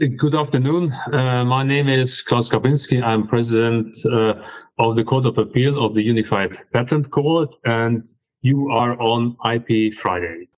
Good 0.00 0.34
afternoon. 0.34 0.94
Uh, 1.12 1.44
my 1.44 1.62
name 1.62 1.86
is 1.86 2.22
Klaus 2.22 2.48
Grabinski. 2.48 3.02
I'm 3.02 3.26
president 3.26 3.94
uh, 4.06 4.42
of 4.78 4.96
the 4.96 5.04
Court 5.04 5.26
of 5.26 5.36
Appeal 5.36 5.84
of 5.84 5.94
the 5.94 6.00
Unified 6.00 6.56
Patent 6.72 7.10
Court, 7.10 7.50
and 7.66 8.02
you 8.40 8.70
are 8.70 8.98
on 8.98 9.36
IP 9.44 9.92
Friday. 9.92 10.48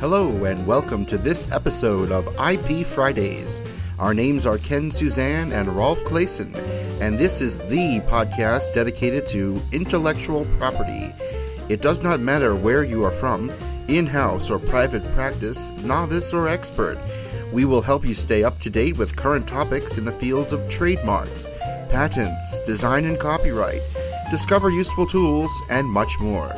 Hello, 0.00 0.44
and 0.44 0.66
welcome 0.66 1.04
to 1.04 1.18
this 1.18 1.52
episode 1.52 2.10
of 2.10 2.34
IP 2.40 2.86
Fridays. 2.86 3.60
Our 3.98 4.14
names 4.14 4.46
are 4.46 4.56
Ken 4.56 4.90
Suzan 4.90 5.52
and 5.52 5.68
Rolf 5.68 6.02
Claessen, 6.04 6.56
and 7.02 7.18
this 7.18 7.42
is 7.42 7.58
the 7.58 8.00
podcast 8.08 8.72
dedicated 8.72 9.26
to 9.26 9.60
intellectual 9.70 10.46
property. 10.58 11.12
It 11.68 11.82
does 11.82 12.02
not 12.02 12.20
matter 12.20 12.54
where 12.56 12.84
you 12.84 13.04
are 13.04 13.10
from 13.10 13.50
in 13.88 14.06
house 14.06 14.50
or 14.50 14.58
private 14.58 15.04
practice, 15.14 15.70
novice 15.82 16.32
or 16.32 16.48
expert. 16.48 16.98
We 17.52 17.64
will 17.64 17.82
help 17.82 18.04
you 18.04 18.14
stay 18.14 18.44
up 18.44 18.58
to 18.60 18.70
date 18.70 18.96
with 18.96 19.16
current 19.16 19.46
topics 19.46 19.98
in 19.98 20.04
the 20.04 20.12
fields 20.12 20.52
of 20.52 20.68
trademarks, 20.68 21.48
patents, 21.90 22.58
design 22.60 23.04
and 23.04 23.18
copyright, 23.18 23.82
discover 24.30 24.70
useful 24.70 25.06
tools, 25.06 25.52
and 25.70 25.86
much 25.88 26.18
more. 26.18 26.52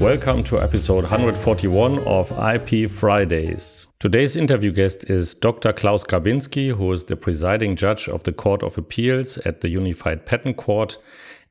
Welcome 0.00 0.44
to 0.44 0.58
episode 0.58 1.02
141 1.04 1.98
of 2.06 2.32
IP 2.32 2.88
Fridays. 2.88 3.86
Today's 3.98 4.34
interview 4.34 4.70
guest 4.70 5.04
is 5.10 5.34
Dr. 5.34 5.74
Klaus 5.74 6.04
Grabinski, 6.04 6.74
who 6.74 6.90
is 6.92 7.04
the 7.04 7.16
presiding 7.16 7.76
judge 7.76 8.08
of 8.08 8.22
the 8.22 8.32
Court 8.32 8.62
of 8.62 8.78
Appeals 8.78 9.36
at 9.44 9.60
the 9.60 9.68
Unified 9.68 10.24
Patent 10.24 10.56
Court. 10.56 10.96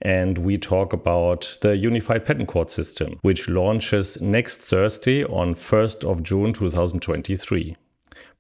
And 0.01 0.39
we 0.39 0.57
talk 0.57 0.93
about 0.93 1.59
the 1.61 1.77
Unified 1.77 2.25
Patent 2.25 2.47
Court 2.47 2.71
system, 2.71 3.19
which 3.21 3.47
launches 3.47 4.19
next 4.19 4.61
Thursday 4.61 5.23
on 5.25 5.53
1st 5.53 6.09
of 6.09 6.23
June 6.23 6.51
2023. 6.51 7.75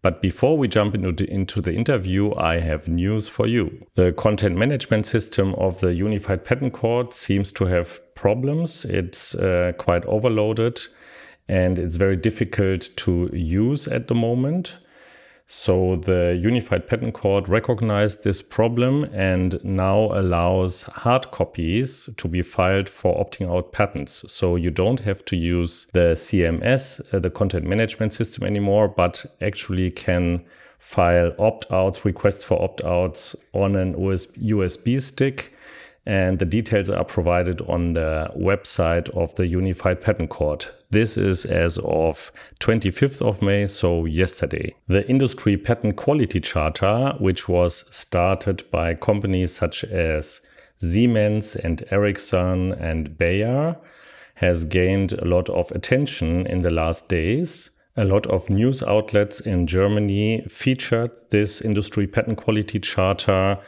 But 0.01 0.21
before 0.21 0.57
we 0.57 0.67
jump 0.67 0.95
into 0.95 1.11
the, 1.11 1.29
into 1.29 1.61
the 1.61 1.73
interview, 1.73 2.33
I 2.35 2.59
have 2.59 2.87
news 2.87 3.27
for 3.27 3.47
you. 3.47 3.85
The 3.95 4.13
content 4.13 4.55
management 4.55 5.05
system 5.05 5.53
of 5.55 5.81
the 5.81 5.93
Unified 5.93 6.45
Patent 6.45 6.73
Court 6.73 7.13
seems 7.13 7.51
to 7.53 7.65
have 7.65 7.99
problems. 8.15 8.85
It's 8.85 9.35
uh, 9.35 9.73
quite 9.77 10.05
overloaded 10.05 10.79
and 11.49 11.79
it's 11.79 11.97
very 11.97 12.15
difficult 12.15 12.89
to 12.97 13.29
use 13.33 13.87
at 13.87 14.07
the 14.07 14.15
moment. 14.15 14.77
So 15.51 15.95
the 15.95 16.39
Unified 16.39 16.85
Patent 16.85 17.15
Court 17.15 17.47
recognized 17.47 18.23
this 18.23 18.43
problem 18.43 19.05
and 19.05 19.59
now 19.63 20.11
allows 20.13 20.83
hard 20.83 21.31
copies 21.31 22.07
to 22.17 22.27
be 22.27 22.43
filed 22.43 22.87
for 22.87 23.17
opting 23.17 23.51
out 23.51 23.71
patents. 23.71 24.31
So 24.31 24.57
you 24.57 24.69
don't 24.69 24.99
have 24.99 25.25
to 25.25 25.35
use 25.35 25.87
the 25.93 26.13
CMS, 26.13 27.01
uh, 27.11 27.17
the 27.17 27.31
content 27.31 27.65
management 27.65 28.13
system 28.13 28.43
anymore, 28.43 28.89
but 28.89 29.25
actually 29.41 29.89
can 29.89 30.45
file 30.77 31.33
opt 31.39 31.65
outs, 31.71 32.05
requests 32.05 32.43
for 32.43 32.61
opt 32.61 32.83
outs 32.83 33.35
on 33.51 33.75
an 33.75 33.95
USB 33.95 35.01
stick 35.01 35.51
and 36.09 36.39
the 36.39 36.45
details 36.45 36.89
are 36.89 37.05
provided 37.05 37.61
on 37.69 37.93
the 37.93 38.31
website 38.35 39.07
of 39.15 39.35
the 39.35 39.45
Unified 39.45 40.01
Patent 40.01 40.31
Court. 40.31 40.73
This 40.89 41.17
is 41.17 41.45
as 41.45 41.77
of 41.83 42.31
25th 42.59 43.21
of 43.21 43.43
May, 43.43 43.67
so 43.67 44.05
yesterday. 44.05 44.73
The 44.87 45.07
Industry 45.07 45.55
Patent 45.55 45.97
Quality 45.97 46.39
Charter, 46.39 47.13
which 47.19 47.47
was 47.47 47.85
started 47.95 48.63
by 48.71 48.95
companies 48.95 49.53
such 49.53 49.83
as 49.83 50.41
Siemens 50.79 51.55
and 51.55 51.83
Ericsson 51.91 52.71
and 52.71 53.15
Bayer, 53.15 53.77
has 54.33 54.63
gained 54.63 55.11
a 55.11 55.25
lot 55.25 55.47
of 55.49 55.69
attention 55.73 56.47
in 56.47 56.61
the 56.61 56.71
last 56.71 57.07
days. 57.07 57.69
A 57.95 58.05
lot 58.05 58.25
of 58.25 58.49
news 58.49 58.81
outlets 58.81 59.41
in 59.41 59.67
Germany 59.67 60.41
featured 60.49 61.11
this 61.29 61.61
Industry 61.61 62.07
Patent 62.07 62.39
Quality 62.39 62.79
Charter 62.79 63.59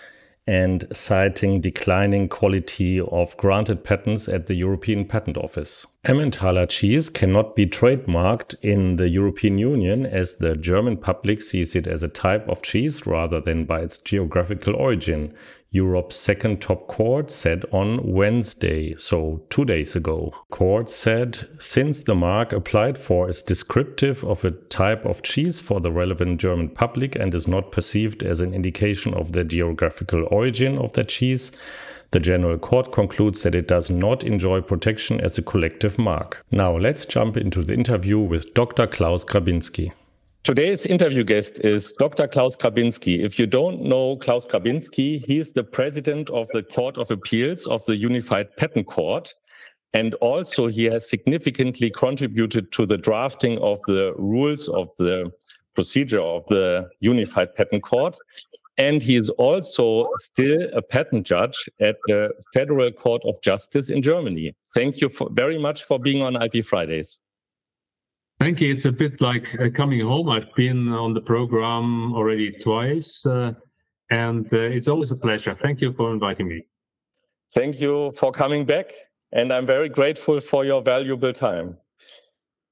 and 0.48 0.86
citing 0.92 1.62
declining 1.62 2.28
quality 2.28 3.00
of 3.00 3.38
granted 3.38 3.84
patents 3.84 4.28
at 4.28 4.48
the 4.48 4.56
European 4.56 5.06
Patent 5.06 5.38
Office. 5.38 5.86
Emmentaler 6.04 6.66
cheese 6.66 7.10
cannot 7.10 7.56
be 7.56 7.68
trademarked 7.68 8.56
in 8.64 8.96
the 8.96 9.08
European 9.08 9.60
Union 9.60 10.06
as 10.06 10.38
the 10.38 10.56
German 10.56 10.98
public 10.98 11.42
sees 11.42 11.76
it 11.76 11.86
as 11.86 12.02
a 12.02 12.08
type 12.08 12.48
of 12.50 12.64
cheese 12.64 13.06
rather 13.06 13.40
than 13.40 13.66
by 13.66 13.82
its 13.82 14.00
geographical 14.00 14.76
origin, 14.76 15.34
Europe's 15.74 16.18
second 16.18 16.62
top 16.62 16.88
court 16.88 17.32
said 17.32 17.64
on 17.72 18.00
Wednesday, 18.04 18.94
so 18.96 19.42
two 19.50 19.64
days 19.64 19.96
ago. 19.96 20.34
Court 20.50 20.90
said 20.90 21.48
since 21.60 22.04
the 22.04 22.14
mark 22.14 22.52
applied 22.52 22.98
for 22.98 23.30
is 23.30 23.42
descriptive 23.42 24.22
of 24.26 24.44
a 24.44 24.52
type 24.52 25.06
of 25.06 25.22
cheese 25.22 25.62
for 25.62 25.80
the 25.80 25.92
relevant 25.92 26.42
German 26.42 26.68
public 26.68 27.16
and 27.16 27.34
is 27.34 27.48
not 27.48 27.72
perceived 27.72 28.22
as 28.22 28.42
an 28.42 28.54
indication 28.54 29.14
of 29.14 29.32
the 29.32 29.46
geographical 29.46 30.28
origin 30.30 30.78
of 30.78 30.92
the 30.92 31.06
cheese, 31.06 31.54
the 32.12 32.20
General 32.20 32.58
Court 32.58 32.92
concludes 32.92 33.42
that 33.44 33.56
it 33.56 33.70
does 33.70 33.90
not 33.90 34.26
enjoy 34.26 34.60
protection 34.60 35.22
as 35.22 35.38
a 35.38 35.42
collective 35.42 35.98
mark. 35.98 36.46
Now 36.52 36.78
let's 36.78 37.06
jump 37.06 37.38
into 37.38 37.64
the 37.64 37.74
interview 37.74 38.20
with 38.20 38.54
Dr. 38.54 38.88
Klaus 38.88 39.24
Grabinski. 39.24 39.94
Today's 40.44 40.88
interview 40.88 41.24
guest 41.24 41.60
is 41.64 41.94
Dr. 42.00 42.28
Klaus 42.28 42.56
Grabinski. 42.56 43.24
If 43.24 43.38
you 43.38 43.46
don't 43.46 43.84
know 43.84 44.16
Klaus 44.16 44.48
Grabinski, 44.48 45.24
he 45.24 45.38
is 45.38 45.54
the 45.54 45.64
president 45.64 46.32
of 46.32 46.48
the 46.52 46.64
Court 46.64 46.98
of 46.98 47.12
Appeals 47.12 47.68
of 47.68 47.86
the 47.86 47.96
Unified 47.96 48.48
Patent 48.58 48.88
Court. 48.88 49.32
And 49.94 50.16
also, 50.16 50.66
he 50.66 50.86
has 50.86 51.08
significantly 51.08 51.92
contributed 51.92 52.72
to 52.72 52.88
the 52.88 52.98
drafting 52.98 53.60
of 53.60 53.82
the 53.86 54.16
rules 54.18 54.68
of 54.70 54.90
the 54.98 55.32
procedure 55.76 56.22
of 56.22 56.44
the 56.48 56.90
Unified 57.02 57.54
Patent 57.54 57.84
Court. 57.84 58.18
And 58.80 59.00
he 59.00 59.18
is 59.18 59.30
also 59.30 60.10
still 60.18 60.70
a 60.74 60.82
patent 60.82 61.28
judge 61.28 61.70
at 61.80 61.98
the 62.08 62.32
Federal 62.52 62.92
Court 62.92 63.22
of 63.26 63.40
Justice 63.44 63.92
in 63.92 64.02
Germany. 64.02 64.56
Thank 64.74 65.02
you 65.02 65.10
for, 65.10 65.30
very 65.32 65.60
much 65.60 65.84
for 65.84 66.00
being 66.00 66.24
on 66.24 66.42
IP 66.42 66.66
Fridays. 66.66 67.20
Thank 68.42 68.60
you. 68.60 68.72
It's 68.72 68.86
a 68.86 68.92
bit 68.92 69.22
like 69.22 69.56
uh, 69.62 69.70
coming 69.70 70.00
home. 70.00 70.28
I've 70.28 70.52
been 70.56 70.92
on 70.92 71.14
the 71.14 71.22
program 71.22 72.12
already 72.16 72.52
twice, 72.52 73.24
uh, 73.24 73.54
and 74.10 74.52
uh, 74.52 74.58
it's 74.58 74.88
always 74.88 75.12
a 75.12 75.16
pleasure. 75.16 75.54
Thank 75.54 75.80
you 75.80 75.94
for 75.94 76.12
inviting 76.12 76.48
me. 76.48 76.66
Thank 77.54 77.80
you 77.80 78.12
for 78.18 78.32
coming 78.32 78.66
back, 78.66 78.94
and 79.32 79.54
I'm 79.54 79.68
very 79.68 79.90
grateful 79.90 80.40
for 80.42 80.66
your 80.66 80.82
valuable 80.82 81.32
time. 81.34 81.78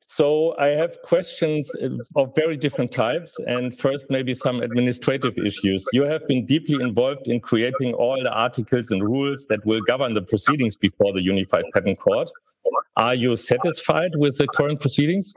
So 0.08 0.58
I 0.58 0.70
have 0.70 0.98
questions 1.04 1.70
of 2.16 2.34
very 2.36 2.58
different 2.58 2.92
types, 2.92 3.38
and 3.46 3.78
first 3.78 4.10
maybe 4.10 4.34
some 4.34 4.64
administrative 4.64 5.38
issues. 5.38 5.88
You 5.94 6.02
have 6.02 6.28
been 6.28 6.48
deeply 6.48 6.82
involved 6.82 7.28
in 7.28 7.42
creating 7.42 7.94
all 7.94 8.20
the 8.24 8.32
articles 8.32 8.90
and 8.90 9.04
rules 9.04 9.46
that 9.50 9.64
will 9.68 9.82
govern 9.82 10.16
the 10.16 10.24
proceedings 10.24 10.76
before 10.76 11.14
the 11.14 11.22
Unified 11.22 11.66
Patent 11.76 12.00
Court. 12.00 12.28
Are 12.96 13.14
you 13.14 13.36
satisfied 13.36 14.16
with 14.16 14.40
the 14.40 14.48
current 14.48 14.82
proceedings? 14.82 15.36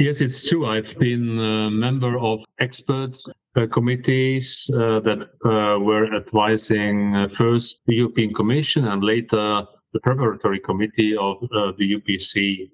Yes, 0.00 0.22
it's 0.22 0.48
true. 0.48 0.64
I've 0.64 0.98
been 0.98 1.38
a 1.38 1.70
member 1.70 2.18
of 2.18 2.40
experts 2.58 3.28
uh, 3.54 3.66
committees 3.66 4.70
uh, 4.72 5.00
that 5.00 5.28
uh, 5.44 5.78
were 5.78 6.14
advising 6.16 7.14
uh, 7.14 7.28
first 7.28 7.82
the 7.84 7.96
European 7.96 8.32
Commission 8.32 8.88
and 8.88 9.04
later 9.04 9.62
the 9.92 10.00
preparatory 10.00 10.58
committee 10.58 11.14
of 11.18 11.36
uh, 11.42 11.72
the 11.76 11.96
UPC. 11.96 12.70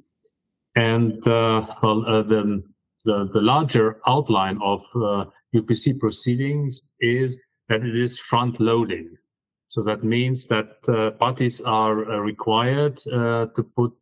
And 0.76 1.26
uh, 1.26 1.66
well, 1.82 2.02
the, 2.02 2.62
the, 3.04 3.28
the, 3.34 3.40
larger 3.40 3.98
outline 4.06 4.60
of 4.62 4.82
UPC 5.52 5.98
proceedings 5.98 6.82
is 7.00 7.36
that 7.68 7.82
it 7.82 7.96
is 7.96 8.20
front 8.20 8.60
loading. 8.60 9.16
So 9.66 9.82
that 9.82 10.04
means 10.04 10.46
that 10.46 10.80
parties 11.18 11.60
are 11.60 11.96
required 12.22 12.98
to 12.98 13.66
put 13.74 13.92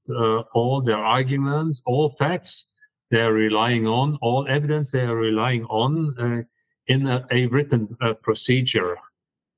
all 0.52 0.82
their 0.84 0.98
arguments, 0.98 1.80
all 1.86 2.14
facts, 2.18 2.73
they 3.10 3.20
are 3.20 3.32
relying 3.32 3.86
on, 3.86 4.18
all 4.20 4.46
evidence 4.48 4.92
they 4.92 5.02
are 5.02 5.16
relying 5.16 5.64
on 5.66 6.14
uh, 6.18 6.42
in 6.86 7.06
a, 7.06 7.26
a 7.30 7.46
written 7.46 7.96
uh, 8.00 8.14
procedure 8.14 8.96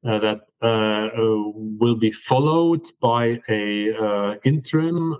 uh, 0.06 0.20
that 0.20 0.42
uh, 0.62 0.66
uh, 0.66 1.50
will 1.80 1.96
be 1.96 2.12
followed 2.12 2.86
by 3.00 3.40
a 3.48 3.92
uh, 3.96 4.34
interim 4.44 5.16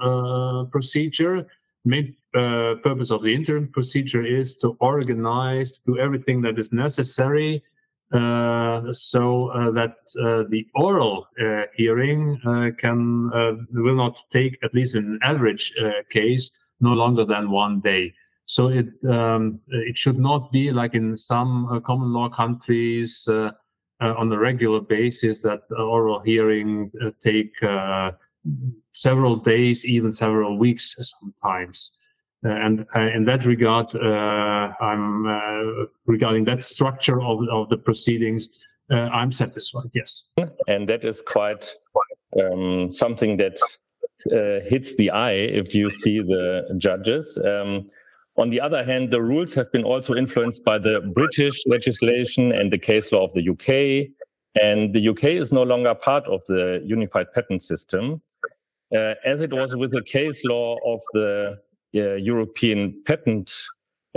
procedure. 0.70 1.44
Main 1.84 2.14
purpose 2.32 3.10
of 3.10 3.22
the 3.22 3.34
interim 3.34 3.68
procedure 3.72 4.24
is 4.24 4.54
to 4.56 4.76
organize, 4.80 5.78
do 5.86 5.98
everything 5.98 6.40
that 6.42 6.58
is 6.58 6.72
necessary 6.72 7.62
so 8.12 9.50
that 9.74 9.96
the 10.50 10.66
oral 10.74 11.26
hearing 11.74 12.38
can 12.78 13.30
will 13.72 13.96
not 13.96 14.22
take 14.30 14.58
at 14.62 14.74
least 14.74 14.94
in 14.94 15.04
an 15.04 15.18
average 15.22 15.72
case 16.10 16.50
no 16.80 16.92
longer 16.92 17.24
than 17.24 17.50
one 17.50 17.80
day. 17.80 18.12
So 18.46 18.68
it 18.68 18.86
um, 19.08 19.60
it 19.68 19.98
should 19.98 20.18
not 20.18 20.52
be 20.52 20.70
like 20.70 20.94
in 20.94 21.16
some 21.16 21.66
uh, 21.66 21.80
common 21.80 22.12
law 22.12 22.28
countries 22.28 23.26
uh, 23.28 23.50
uh, 24.00 24.14
on 24.16 24.30
a 24.32 24.38
regular 24.38 24.80
basis 24.80 25.42
that 25.42 25.62
oral 25.76 26.20
hearing 26.20 26.92
uh, 27.02 27.10
take 27.20 27.60
uh, 27.62 28.12
several 28.92 29.36
days, 29.36 29.84
even 29.84 30.12
several 30.12 30.58
weeks 30.58 30.94
sometimes. 31.00 31.92
Uh, 32.44 32.50
and 32.50 32.86
in 33.14 33.24
that 33.24 33.44
regard, 33.46 33.86
I'm 33.96 35.88
regarding 36.04 36.44
that 36.44 36.62
structure 36.62 37.20
of, 37.22 37.40
of 37.50 37.70
the 37.70 37.78
proceedings. 37.78 38.60
I'm 38.90 39.32
satisfied. 39.32 39.90
Yes, 39.94 40.30
and 40.68 40.88
that 40.88 41.04
is 41.04 41.22
quite 41.22 41.74
um, 42.38 42.92
something 42.92 43.38
that 43.38 43.58
hits 44.24 44.96
the 44.96 45.10
eye 45.10 45.32
if 45.32 45.74
you 45.74 45.90
see 45.90 46.20
the 46.20 46.74
judges. 46.78 47.38
Um, 47.44 47.88
on 48.38 48.50
the 48.50 48.60
other 48.60 48.84
hand, 48.84 49.10
the 49.10 49.22
rules 49.22 49.54
have 49.54 49.72
been 49.72 49.84
also 49.84 50.14
influenced 50.14 50.62
by 50.64 50.78
the 50.78 51.00
British 51.14 51.66
legislation 51.66 52.52
and 52.52 52.70
the 52.70 52.78
case 52.78 53.10
law 53.10 53.24
of 53.24 53.32
the 53.32 53.48
UK. 53.48 54.12
And 54.62 54.94
the 54.94 55.08
UK 55.08 55.24
is 55.24 55.52
no 55.52 55.62
longer 55.62 55.94
part 55.94 56.26
of 56.26 56.42
the 56.46 56.82
unified 56.84 57.32
patent 57.32 57.62
system, 57.62 58.22
uh, 58.94 59.14
as 59.24 59.40
it 59.40 59.52
was 59.52 59.74
with 59.76 59.90
the 59.90 60.02
case 60.02 60.44
law 60.44 60.78
of 60.84 61.00
the 61.12 61.58
uh, 61.94 62.14
European 62.14 63.02
patent, 63.06 63.52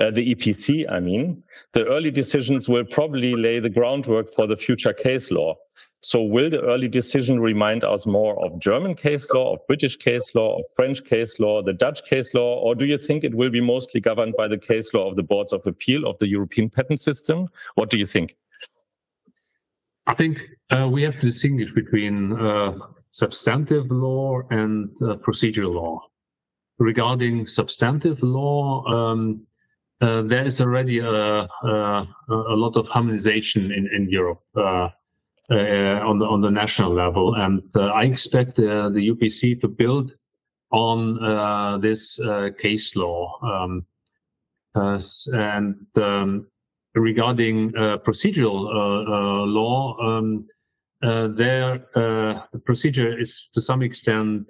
uh, 0.01 0.11
the 0.11 0.33
EPC, 0.33 0.89
I 0.89 0.99
mean. 0.99 1.43
The 1.73 1.85
early 1.85 2.11
decisions 2.11 2.67
will 2.69 2.85
probably 2.85 3.35
lay 3.35 3.59
the 3.59 3.69
groundwork 3.69 4.33
for 4.33 4.47
the 4.47 4.57
future 4.57 4.93
case 4.93 5.31
law. 5.31 5.55
So 6.01 6.21
will 6.21 6.49
the 6.49 6.61
early 6.61 6.87
decision 6.87 7.41
remind 7.41 7.83
us 7.83 8.05
more 8.05 8.43
of 8.43 8.57
German 8.59 8.95
case 8.95 9.29
law, 9.31 9.53
of 9.53 9.67
British 9.67 9.97
case 9.97 10.33
law, 10.33 10.59
of 10.59 10.65
French 10.75 11.03
case 11.03 11.39
law, 11.39 11.61
the 11.61 11.73
Dutch 11.73 12.05
case 12.05 12.33
law, 12.33 12.55
or 12.59 12.73
do 12.73 12.85
you 12.85 12.97
think 12.97 13.23
it 13.25 13.35
will 13.35 13.49
be 13.49 13.59
mostly 13.59 13.99
governed 13.99 14.35
by 14.37 14.47
the 14.47 14.57
case 14.57 14.93
law 14.93 15.09
of 15.09 15.17
the 15.17 15.23
boards 15.23 15.51
of 15.51 15.65
appeal 15.67 16.07
of 16.07 16.17
the 16.19 16.27
European 16.27 16.69
patent 16.69 17.01
system? 17.01 17.49
What 17.75 17.89
do 17.89 17.97
you 17.97 18.05
think? 18.05 18.37
I 20.07 20.13
think 20.13 20.39
uh, 20.71 20.87
we 20.89 21.03
have 21.03 21.15
to 21.15 21.25
distinguish 21.25 21.73
between 21.73 22.33
uh, 22.39 22.77
substantive 23.11 23.91
law 23.91 24.41
and 24.51 24.89
uh, 25.01 25.17
procedural 25.17 25.75
law. 25.75 26.01
Regarding 26.77 27.45
substantive 27.45 28.23
law, 28.23 28.85
um, 28.87 29.45
uh, 29.99 30.21
there 30.21 30.45
is 30.45 30.61
already 30.61 30.99
a, 30.99 31.11
a, 31.11 32.07
a, 32.29 32.55
lot 32.55 32.77
of 32.77 32.87
harmonization 32.87 33.73
in, 33.73 33.89
in 33.93 34.09
Europe. 34.09 34.41
Uh, 35.51 35.99
on 36.05 36.19
the 36.19 36.25
on 36.25 36.41
the 36.41 36.51
national 36.51 36.93
level, 36.93 37.33
and 37.33 37.63
uh, 37.75 37.87
I 37.87 38.03
expect 38.03 38.55
the 38.55 38.91
UPC 38.93 39.59
to 39.61 39.67
build 39.67 40.15
on 40.69 41.17
uh, 41.25 41.79
this 41.79 42.19
case 42.59 42.95
law. 42.95 43.39
Um, 43.41 43.83
and 44.75 45.87
um, 45.97 46.45
regarding 46.93 47.71
procedural 47.71 48.69
law, 49.47 49.97
um, 49.99 50.45
there 51.01 51.83
the 51.95 52.61
procedure 52.63 53.19
is 53.19 53.47
to 53.51 53.59
some 53.59 53.81
extent 53.81 54.45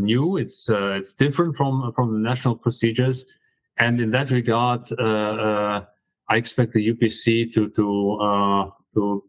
new. 0.00 0.38
It's 0.38 0.70
it's 0.70 1.12
different 1.12 1.58
from 1.58 1.92
from 1.94 2.14
the 2.14 2.20
national 2.20 2.56
procedures, 2.56 3.38
and 3.76 4.00
in 4.00 4.10
that 4.12 4.30
regard, 4.30 4.90
I 4.98 5.84
expect 6.30 6.72
the 6.72 6.94
UPC 6.94 7.52
to 7.52 7.68
to 7.68 8.72
to 8.94 9.24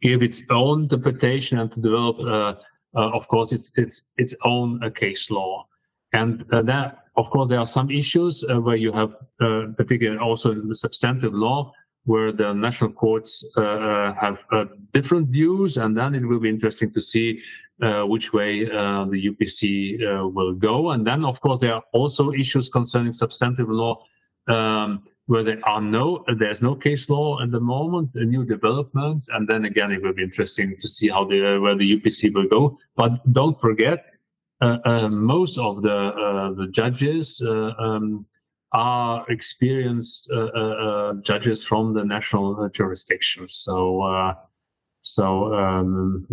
give 0.00 0.22
its 0.22 0.42
own 0.50 0.82
interpretation 0.82 1.58
and 1.58 1.72
to 1.72 1.80
develop, 1.80 2.18
uh, 2.20 2.54
uh, 2.98 3.10
of 3.10 3.26
course, 3.28 3.52
its 3.52 3.72
its 3.76 4.12
its 4.16 4.34
own 4.44 4.82
uh, 4.82 4.90
case 4.90 5.30
law. 5.30 5.66
And 6.12 6.44
that, 6.50 7.04
of 7.16 7.28
course, 7.30 7.48
there 7.50 7.58
are 7.58 7.66
some 7.66 7.90
issues 7.90 8.42
where 8.48 8.76
you 8.76 8.92
have, 8.92 9.14
particularly 9.76 10.18
also 10.18 10.52
in 10.52 10.66
the 10.66 10.74
substantive 10.74 11.34
law, 11.34 11.70
where 12.04 12.32
the 12.32 12.54
national 12.54 12.92
courts 12.92 13.44
have 13.56 14.42
different 14.94 15.28
views, 15.28 15.76
and 15.76 15.94
then 15.94 16.14
it 16.14 16.24
will 16.24 16.40
be 16.40 16.48
interesting 16.48 16.90
to 16.94 17.00
see 17.02 17.42
uh, 17.80 18.02
which 18.02 18.32
way 18.32 18.64
uh, 18.64 19.04
the 19.04 19.30
UPC 19.30 20.02
uh, 20.02 20.26
will 20.26 20.52
go. 20.52 20.90
And 20.90 21.06
then, 21.06 21.24
of 21.24 21.40
course, 21.40 21.60
there 21.60 21.74
are 21.74 21.84
also 21.92 22.32
issues 22.32 22.68
concerning 22.68 23.12
substantive 23.12 23.68
law 23.68 24.02
um, 24.48 25.04
where 25.28 25.44
there 25.44 25.60
are 25.64 25.80
no, 25.80 26.24
there's 26.38 26.62
no 26.62 26.74
case 26.74 27.10
law 27.10 27.40
at 27.42 27.50
the 27.50 27.60
moment, 27.60 28.10
uh, 28.16 28.20
new 28.20 28.44
developments, 28.44 29.28
and 29.28 29.46
then 29.46 29.66
again, 29.66 29.92
it 29.92 30.02
will 30.02 30.14
be 30.14 30.22
interesting 30.22 30.74
to 30.80 30.88
see 30.88 31.08
how 31.08 31.24
the 31.24 31.58
where 31.60 31.76
the 31.76 31.88
UPC 31.96 32.34
will 32.34 32.48
go. 32.48 32.78
But 32.96 33.12
don't 33.32 33.60
forget, 33.60 34.06
uh, 34.62 34.78
uh, 34.84 35.08
most 35.08 35.58
of 35.58 35.82
the 35.82 35.98
uh, 36.26 36.54
the 36.54 36.68
judges 36.68 37.42
uh, 37.44 37.72
um, 37.78 38.24
are 38.72 39.24
experienced 39.28 40.30
uh, 40.30 41.12
judges 41.22 41.62
from 41.62 41.92
the 41.92 42.04
national 42.04 42.68
jurisdictions. 42.70 43.54
So, 43.54 44.34
so 45.02 45.54
um, 45.54 46.26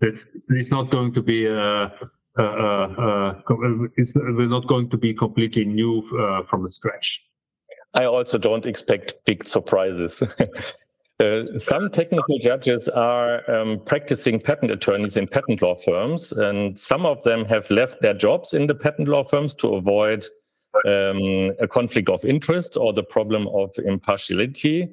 it's 0.00 0.36
it's 0.48 0.70
not 0.70 0.90
going 0.90 1.14
to 1.14 1.22
be 1.22 1.48
uh, 1.48 2.42
uh, 2.42 3.34
it's 3.96 4.14
we're 4.16 4.48
not 4.48 4.66
going 4.66 4.88
to 4.88 4.96
be 4.96 5.12
completely 5.14 5.64
new 5.64 6.02
uh, 6.18 6.42
from 6.48 6.66
scratch. 6.66 7.22
I 7.94 8.04
also 8.04 8.38
don't 8.38 8.66
expect 8.66 9.14
big 9.24 9.46
surprises. 9.46 10.22
Uh, 11.20 11.46
some 11.56 11.88
technical 11.88 12.36
judges 12.38 12.88
are 12.88 13.48
um, 13.48 13.78
practicing 13.86 14.40
patent 14.40 14.72
attorneys 14.72 15.16
in 15.16 15.28
patent 15.28 15.62
law 15.62 15.76
firms, 15.76 16.32
and 16.32 16.76
some 16.76 17.06
of 17.06 17.22
them 17.22 17.44
have 17.44 17.70
left 17.70 18.00
their 18.02 18.14
jobs 18.14 18.54
in 18.54 18.66
the 18.66 18.74
patent 18.74 19.06
law 19.06 19.22
firms 19.22 19.54
to 19.54 19.74
avoid 19.74 20.24
um, 20.84 21.52
a 21.60 21.68
conflict 21.68 22.08
of 22.08 22.24
interest 22.24 22.76
or 22.76 22.92
the 22.92 23.04
problem 23.04 23.46
of 23.48 23.70
impartiality. 23.84 24.88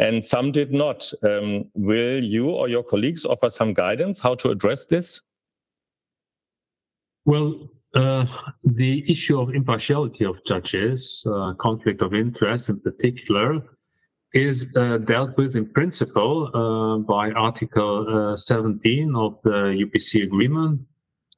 And 0.00 0.24
some 0.24 0.50
did 0.50 0.72
not. 0.72 1.12
Um, 1.22 1.66
will 1.74 2.24
you 2.24 2.50
or 2.50 2.68
your 2.68 2.82
colleagues 2.82 3.24
offer 3.24 3.48
some 3.50 3.72
guidance 3.72 4.18
how 4.18 4.34
to 4.36 4.50
address 4.50 4.86
this? 4.86 5.20
Well, 7.24 7.68
uh, 7.98 8.26
the 8.64 9.04
issue 9.10 9.40
of 9.40 9.54
impartiality 9.54 10.24
of 10.24 10.36
judges, 10.44 11.24
uh, 11.26 11.52
conflict 11.54 12.00
of 12.00 12.14
interest 12.14 12.68
in 12.68 12.80
particular, 12.80 13.60
is 14.34 14.72
uh, 14.76 14.98
dealt 14.98 15.36
with 15.36 15.56
in 15.56 15.66
principle 15.72 16.36
uh, 16.54 16.98
by 16.98 17.30
Article 17.32 18.32
uh, 18.32 18.36
17 18.36 19.16
of 19.16 19.38
the 19.42 19.60
UPC 19.84 20.22
agreement 20.22 20.80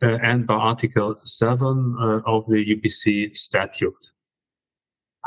and 0.03 0.47
by 0.47 0.55
Article 0.55 1.15
7 1.25 2.23
of 2.27 2.47
the 2.49 2.61
UPC 2.75 3.37
statute. 3.37 4.05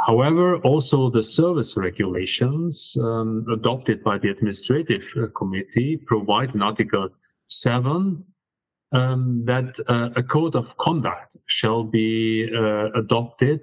However, 0.07 0.57
also 0.57 1.11
the 1.11 1.21
service 1.21 1.77
regulations 1.77 2.97
um, 2.99 3.45
adopted 3.51 4.03
by 4.03 4.17
the 4.17 4.29
administrative 4.29 5.03
committee 5.35 5.97
provide 5.97 6.55
in 6.55 6.63
Article 6.63 7.09
7 7.49 8.25
um, 8.93 9.43
that 9.45 9.79
uh, 9.87 10.09
a 10.15 10.23
code 10.23 10.55
of 10.55 10.77
conduct 10.77 11.35
shall 11.47 11.83
be 11.83 12.49
uh, 12.55 12.91
adopted 12.91 13.61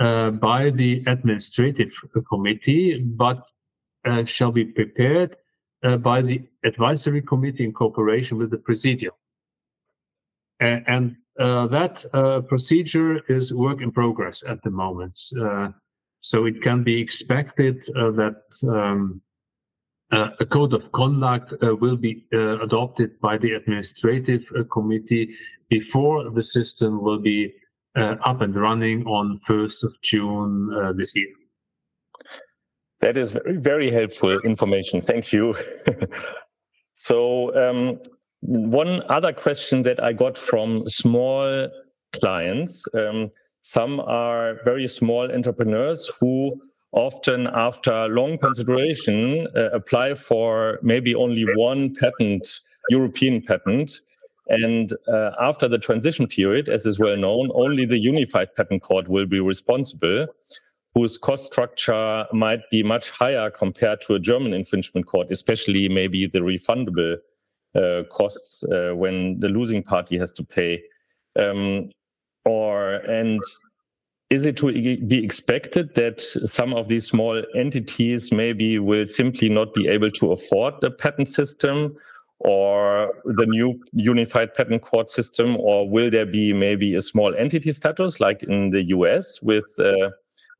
uh, 0.00 0.30
by 0.30 0.70
the 0.70 1.02
administrative 1.06 1.92
committee, 2.28 3.00
but 3.00 3.48
uh, 4.04 4.24
shall 4.24 4.50
be 4.50 4.64
prepared 4.64 5.36
uh, 5.84 5.96
by 5.96 6.20
the 6.20 6.42
advisory 6.64 7.22
committee 7.22 7.64
in 7.64 7.72
cooperation 7.72 8.36
with 8.36 8.50
the 8.50 8.58
presidium. 8.58 9.14
and, 10.60 10.84
and 10.86 11.16
uh, 11.38 11.66
that 11.66 12.04
procedure 12.48 13.18
is 13.28 13.52
work 13.52 13.80
in 13.80 13.90
progress 13.90 14.44
at 14.46 14.62
the 14.62 14.70
moment. 14.70 15.16
so 16.20 16.46
it 16.46 16.62
can 16.62 16.82
be 16.82 17.00
expected 17.00 17.82
that 17.94 18.42
um, 18.68 19.20
a 20.10 20.46
code 20.46 20.72
of 20.74 20.92
conduct 20.92 21.52
uh, 21.62 21.74
will 21.76 21.96
be 21.96 22.24
uh, 22.32 22.60
adopted 22.60 23.18
by 23.20 23.38
the 23.38 23.52
administrative 23.52 24.44
uh, 24.56 24.62
committee 24.72 25.34
before 25.68 26.30
the 26.30 26.42
system 26.42 27.02
will 27.02 27.18
be 27.18 27.52
uh, 27.96 28.16
up 28.24 28.40
and 28.40 28.54
running 28.54 29.04
on 29.06 29.40
1st 29.48 29.84
of 29.84 29.92
June 30.02 30.70
uh, 30.74 30.92
this 30.92 31.14
year. 31.16 31.32
That 33.00 33.16
is 33.16 33.32
very, 33.32 33.56
very 33.56 33.90
helpful 33.90 34.40
information. 34.44 35.00
Thank 35.00 35.32
you. 35.32 35.56
so, 36.94 37.54
um, 37.56 37.98
one 38.40 39.02
other 39.08 39.32
question 39.32 39.82
that 39.82 40.02
I 40.02 40.12
got 40.12 40.36
from 40.36 40.88
small 40.88 41.68
clients 42.12 42.84
um, 42.94 43.30
some 43.64 43.98
are 44.00 44.58
very 44.62 44.86
small 44.86 45.32
entrepreneurs 45.32 46.12
who 46.20 46.60
often 46.94 47.48
after 47.48 48.08
long 48.08 48.38
consideration 48.38 49.46
uh, 49.56 49.70
apply 49.70 50.14
for 50.14 50.78
maybe 50.82 51.14
only 51.14 51.44
one 51.56 51.94
patent 51.94 52.60
european 52.90 53.42
patent. 53.42 54.00
And 54.48 54.92
uh, 55.08 55.30
after 55.40 55.68
the 55.68 55.78
transition 55.78 56.26
period 56.26 56.68
as 56.68 56.84
is 56.84 56.98
well 56.98 57.16
known 57.16 57.50
only 57.54 57.86
the 57.86 57.98
unified 57.98 58.54
patent 58.54 58.82
court 58.82 59.08
will 59.08 59.26
be 59.26 59.40
responsible 59.40 60.26
whose 60.94 61.18
cost 61.18 61.46
structure 61.46 62.26
might 62.32 62.60
be 62.70 62.82
much 62.82 63.10
higher 63.10 63.50
compared 63.50 64.00
to 64.02 64.14
a 64.14 64.20
german 64.20 64.52
infringement 64.52 65.06
court 65.06 65.30
especially 65.30 65.88
maybe 65.88 66.26
the 66.26 66.40
refundable 66.40 67.16
uh, 67.74 68.04
costs 68.10 68.62
uh, 68.64 68.92
when 68.94 69.40
the 69.40 69.48
losing 69.48 69.82
party 69.82 70.16
has 70.18 70.32
to 70.32 70.44
pay. 70.44 70.80
Um, 71.36 71.90
or 72.44 72.94
and 72.94 73.40
is 74.34 74.44
it 74.44 74.56
to 74.56 74.66
be 74.72 75.24
expected 75.24 75.94
that 75.94 76.20
some 76.20 76.74
of 76.74 76.88
these 76.88 77.06
small 77.06 77.42
entities 77.54 78.32
maybe 78.32 78.78
will 78.78 79.06
simply 79.06 79.48
not 79.48 79.72
be 79.72 79.86
able 79.86 80.10
to 80.10 80.32
afford 80.32 80.74
the 80.80 80.90
patent 80.90 81.28
system 81.28 81.96
or 82.40 83.14
the 83.24 83.46
new 83.46 83.80
unified 83.92 84.52
patent 84.54 84.82
court 84.82 85.08
system, 85.08 85.56
or 85.58 85.88
will 85.88 86.10
there 86.10 86.26
be 86.26 86.52
maybe 86.52 86.94
a 86.94 87.02
small 87.02 87.34
entity 87.34 87.72
status 87.72 88.20
like 88.20 88.42
in 88.42 88.70
the 88.70 88.82
US 88.96 89.40
with 89.40 89.64
uh, 89.78 90.10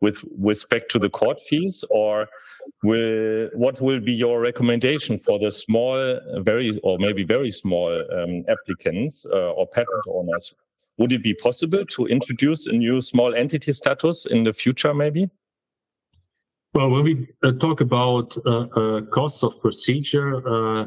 with 0.00 0.18
respect 0.38 0.90
to 0.92 0.98
the 0.98 1.10
court 1.10 1.40
fees, 1.40 1.84
or 1.90 2.28
will 2.82 3.48
what 3.54 3.80
will 3.80 4.00
be 4.00 4.12
your 4.12 4.40
recommendation 4.40 5.18
for 5.18 5.38
the 5.38 5.50
small, 5.50 5.98
very 6.50 6.78
or 6.82 6.98
maybe 6.98 7.24
very 7.24 7.50
small 7.50 7.90
um, 8.18 8.44
applicants 8.48 9.26
uh, 9.26 9.58
or 9.58 9.66
patent 9.66 10.04
owners? 10.08 10.54
Would 10.98 11.12
it 11.12 11.22
be 11.22 11.34
possible 11.34 11.84
to 11.84 12.06
introduce 12.06 12.66
a 12.66 12.72
new 12.72 13.00
small 13.00 13.34
entity 13.34 13.72
status 13.72 14.26
in 14.26 14.44
the 14.44 14.52
future, 14.52 14.94
maybe? 14.94 15.28
Well, 16.74 16.90
when 16.90 17.04
we 17.04 17.28
uh, 17.44 17.52
talk 17.52 17.80
about 17.80 18.36
uh, 18.44 18.66
uh, 18.74 19.00
costs 19.02 19.44
of 19.44 19.60
procedure, 19.60 20.42
uh, 20.46 20.86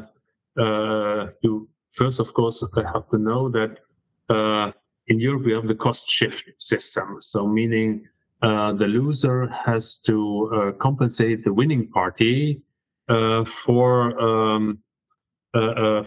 uh, 0.60 1.30
you 1.42 1.68
first, 1.90 2.20
of 2.20 2.34
course, 2.34 2.62
have 2.76 3.08
to 3.08 3.18
know 3.18 3.48
that 3.50 3.78
in 5.06 5.18
Europe 5.18 5.44
we 5.44 5.52
have 5.52 5.66
the 5.66 5.74
cost 5.74 6.06
shift 6.08 6.52
system. 6.58 7.16
So, 7.20 7.46
meaning 7.46 8.06
the 8.42 8.86
loser 8.86 9.48
has 9.48 9.96
to 10.00 10.74
compensate 10.78 11.44
the 11.44 11.52
winning 11.52 11.88
party 11.88 12.60
for 13.46 14.20
um, 14.20 14.78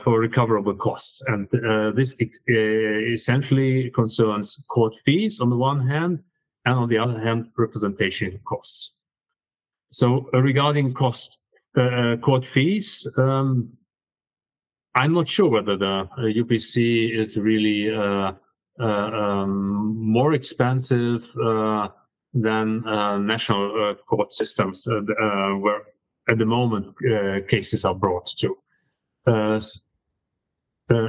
for 0.03 0.19
recoverable 0.19 0.75
costs. 0.75 1.21
And 1.27 1.47
uh, 1.53 1.91
this 1.91 2.15
essentially 2.47 3.89
concerns 3.91 4.63
court 4.69 4.95
fees 5.05 5.39
on 5.39 5.49
the 5.49 5.57
one 5.57 5.87
hand, 5.87 6.23
and 6.65 6.75
on 6.75 6.89
the 6.89 6.97
other 6.97 7.19
hand, 7.19 7.49
representation 7.57 8.39
costs. 8.45 8.95
So 9.89 10.29
regarding 10.33 10.93
cost 10.93 11.39
court 12.21 12.45
fees, 12.45 13.07
um, 13.17 13.69
I'm 14.95 15.13
not 15.13 15.27
sure 15.27 15.49
whether 15.49 15.77
the 15.77 16.07
UPC 16.17 17.17
is 17.17 17.37
really 17.37 17.93
uh, 17.93 18.33
uh, 18.79 18.85
um, 18.85 19.95
more 19.95 20.33
expensive 20.33 21.29
uh, 21.37 21.89
than 22.33 22.81
national 23.25 23.95
court 24.07 24.33
systems, 24.33 24.87
where 24.87 25.81
at 26.29 26.37
the 26.37 26.45
moment 26.45 26.95
cases 27.47 27.85
are 27.85 27.95
brought 27.95 28.25
to. 28.39 28.57
Uh, 29.25 29.61
uh, 30.89 31.07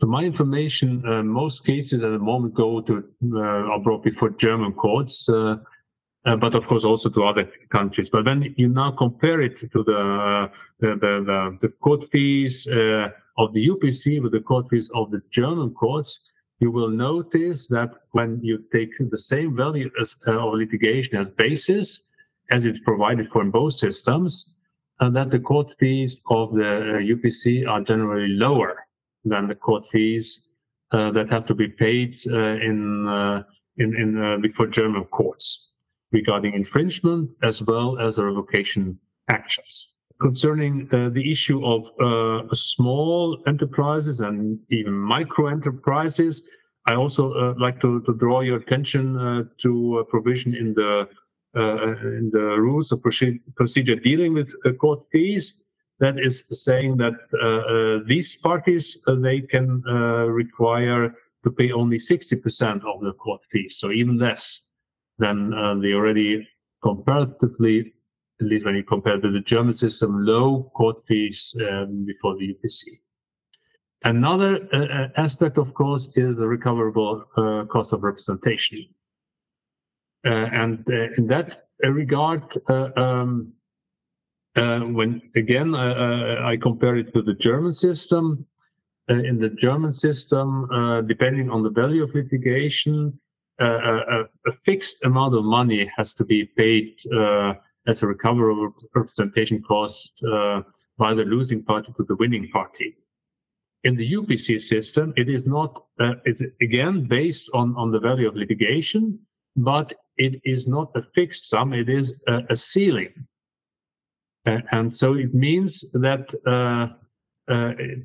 to 0.00 0.06
my 0.06 0.22
information, 0.22 1.02
uh, 1.06 1.22
most 1.22 1.64
cases 1.64 2.02
at 2.02 2.10
the 2.10 2.18
moment 2.18 2.54
go 2.54 2.80
to 2.82 3.02
are 3.36 3.80
brought 3.80 4.04
before 4.04 4.30
German 4.30 4.72
courts, 4.72 5.26
but 5.26 6.54
of 6.54 6.66
course 6.66 6.84
also 6.84 7.08
to 7.10 7.24
other 7.24 7.50
countries. 7.70 8.10
But 8.10 8.26
when 8.26 8.54
you 8.56 8.68
now 8.68 8.90
compare 8.90 9.40
it 9.40 9.56
to 9.58 9.68
the 9.72 10.50
the 10.80 10.96
the, 11.00 11.58
the 11.62 11.68
court 11.80 12.04
fees 12.12 12.66
of 12.66 13.52
the 13.54 13.68
UPC 13.68 14.22
with 14.22 14.32
the 14.32 14.40
court 14.40 14.68
fees 14.70 14.90
of 14.94 15.10
the 15.10 15.22
German 15.30 15.70
courts, 15.70 16.30
you 16.60 16.70
will 16.70 16.90
notice 16.90 17.66
that 17.68 17.90
when 18.12 18.40
you 18.42 18.64
take 18.72 18.90
the 18.98 19.18
same 19.18 19.54
value 19.54 19.90
as, 20.00 20.16
uh, 20.26 20.38
of 20.38 20.54
litigation 20.54 21.18
as 21.18 21.30
basis, 21.32 22.12
as 22.50 22.64
it's 22.64 22.78
provided 22.78 23.28
for 23.30 23.42
in 23.42 23.50
both 23.50 23.74
systems, 23.74 24.55
and 25.00 25.14
that 25.14 25.30
the 25.30 25.38
court 25.38 25.72
fees 25.78 26.20
of 26.30 26.54
the 26.54 27.00
UPC 27.14 27.66
uh, 27.66 27.70
are 27.70 27.80
generally 27.82 28.28
lower 28.28 28.86
than 29.24 29.46
the 29.48 29.54
court 29.54 29.84
fees 29.92 30.50
uh, 30.92 31.10
that 31.10 31.30
have 31.30 31.46
to 31.46 31.54
be 31.54 31.68
paid 31.68 32.18
uh, 32.30 32.56
in 32.68 33.44
in, 33.78 33.94
in 33.94 34.40
before 34.40 34.66
German 34.66 35.04
courts 35.04 35.74
regarding 36.12 36.54
infringement 36.54 37.28
as 37.42 37.62
well 37.62 37.98
as 37.98 38.18
revocation 38.18 38.98
actions. 39.28 40.04
Concerning 40.18 40.86
the 40.88 41.30
issue 41.30 41.60
of 41.66 41.82
small 42.56 43.42
enterprises 43.46 44.20
and 44.20 44.58
even 44.70 44.94
micro 44.94 45.48
enterprises, 45.48 46.50
I 46.86 46.94
also 46.94 47.32
uh, 47.32 47.54
like 47.58 47.80
to, 47.80 48.00
to 48.02 48.14
draw 48.14 48.40
your 48.40 48.58
attention 48.58 49.16
uh, 49.16 49.44
to 49.58 49.98
a 49.98 50.04
provision 50.04 50.54
in 50.54 50.72
the 50.74 51.00
uh, 51.00 51.04
in 51.56 52.30
the 52.32 52.56
rules 52.58 52.92
of 52.92 53.02
procedure 53.02 53.96
dealing 53.96 54.34
with 54.34 54.54
uh, 54.64 54.72
court 54.72 55.00
fees 55.10 55.64
that 55.98 56.18
is 56.18 56.44
saying 56.50 56.98
that 56.98 57.14
uh, 57.42 58.04
these 58.06 58.36
parties 58.36 58.98
they 59.06 59.40
can 59.40 59.82
require 60.28 61.14
to 61.44 61.50
pay 61.50 61.72
only 61.72 61.96
60% 61.96 62.84
of 62.84 63.00
the 63.00 63.12
court 63.14 63.40
fees, 63.50 63.78
so 63.78 63.90
even 63.90 64.18
less 64.18 64.60
than 65.18 65.50
the 65.80 65.94
already 65.94 66.46
comparatively, 66.82 67.94
at 68.40 68.46
least 68.46 68.64
when 68.66 68.76
you 68.76 68.84
compare 68.84 69.18
to 69.20 69.30
the 69.30 69.40
German 69.40 69.72
system, 69.72 70.24
low 70.24 70.70
court 70.74 70.96
fees 71.06 71.56
um, 71.68 72.04
before 72.04 72.36
the 72.36 72.54
UPC. 72.54 72.82
Another 74.04 74.68
uh, 74.72 75.08
aspect, 75.16 75.58
of 75.58 75.74
course, 75.74 76.08
is 76.16 76.38
the 76.38 76.46
recoverable 76.46 77.24
uh, 77.36 77.64
cost 77.64 77.92
of 77.92 78.02
representation. 78.02 78.86
Uh, 80.26 80.48
and 80.52 80.84
uh, 80.90 81.12
in 81.16 81.26
that 81.28 81.68
regard, 81.84 82.42
uh, 82.68 82.90
um, 82.96 83.52
when 84.54 85.22
again 85.36 85.74
I 85.74 86.56
compare 86.56 86.96
it 86.96 87.12
to 87.14 87.22
the 87.22 87.34
German 87.34 87.72
system, 87.72 88.44
in 89.08 89.38
the 89.38 89.50
German 89.50 89.92
system, 89.92 90.66
depending 91.06 91.50
on 91.50 91.62
the 91.62 91.70
value 91.70 92.02
of 92.02 92.14
litigation, 92.14 93.18
a, 93.60 94.24
a, 94.46 94.52
fixed 94.64 95.04
amount 95.04 95.34
of 95.34 95.44
money 95.44 95.90
has 95.96 96.12
to 96.14 96.24
be 96.24 96.44
paid 96.44 96.98
as 97.86 98.02
a 98.02 98.06
recoverable 98.06 98.74
representation 98.94 99.62
cost 99.62 100.24
uh, 100.24 100.62
by 100.98 101.14
the 101.14 101.22
losing 101.22 101.62
party 101.62 101.92
to 101.96 102.04
the 102.04 102.16
winning 102.16 102.48
party. 102.48 102.96
In 103.84 103.94
the 103.94 104.14
UPC 104.14 104.60
system, 104.60 105.12
it 105.16 105.28
is 105.28 105.46
not, 105.46 105.84
uh, 106.00 106.14
it's 106.24 106.42
again 106.60 107.06
based 107.06 107.48
on, 107.54 107.74
on 107.76 107.92
the 107.92 108.00
value 108.00 108.26
of 108.26 108.34
litigation, 108.34 109.18
but 109.56 109.92
it 110.18 110.40
is 110.44 110.66
not 110.66 110.90
a 110.94 111.02
fixed 111.14 111.48
sum, 111.48 111.72
it 111.72 111.88
is 111.88 112.14
a, 112.26 112.42
a 112.50 112.56
ceiling. 112.56 113.12
Uh, 114.46 114.60
and 114.70 114.94
so 114.94 115.14
it 115.14 115.34
means 115.34 115.90
that 115.92 116.32
uh, 116.46 116.88
uh, 117.52 117.72
it, 117.78 117.98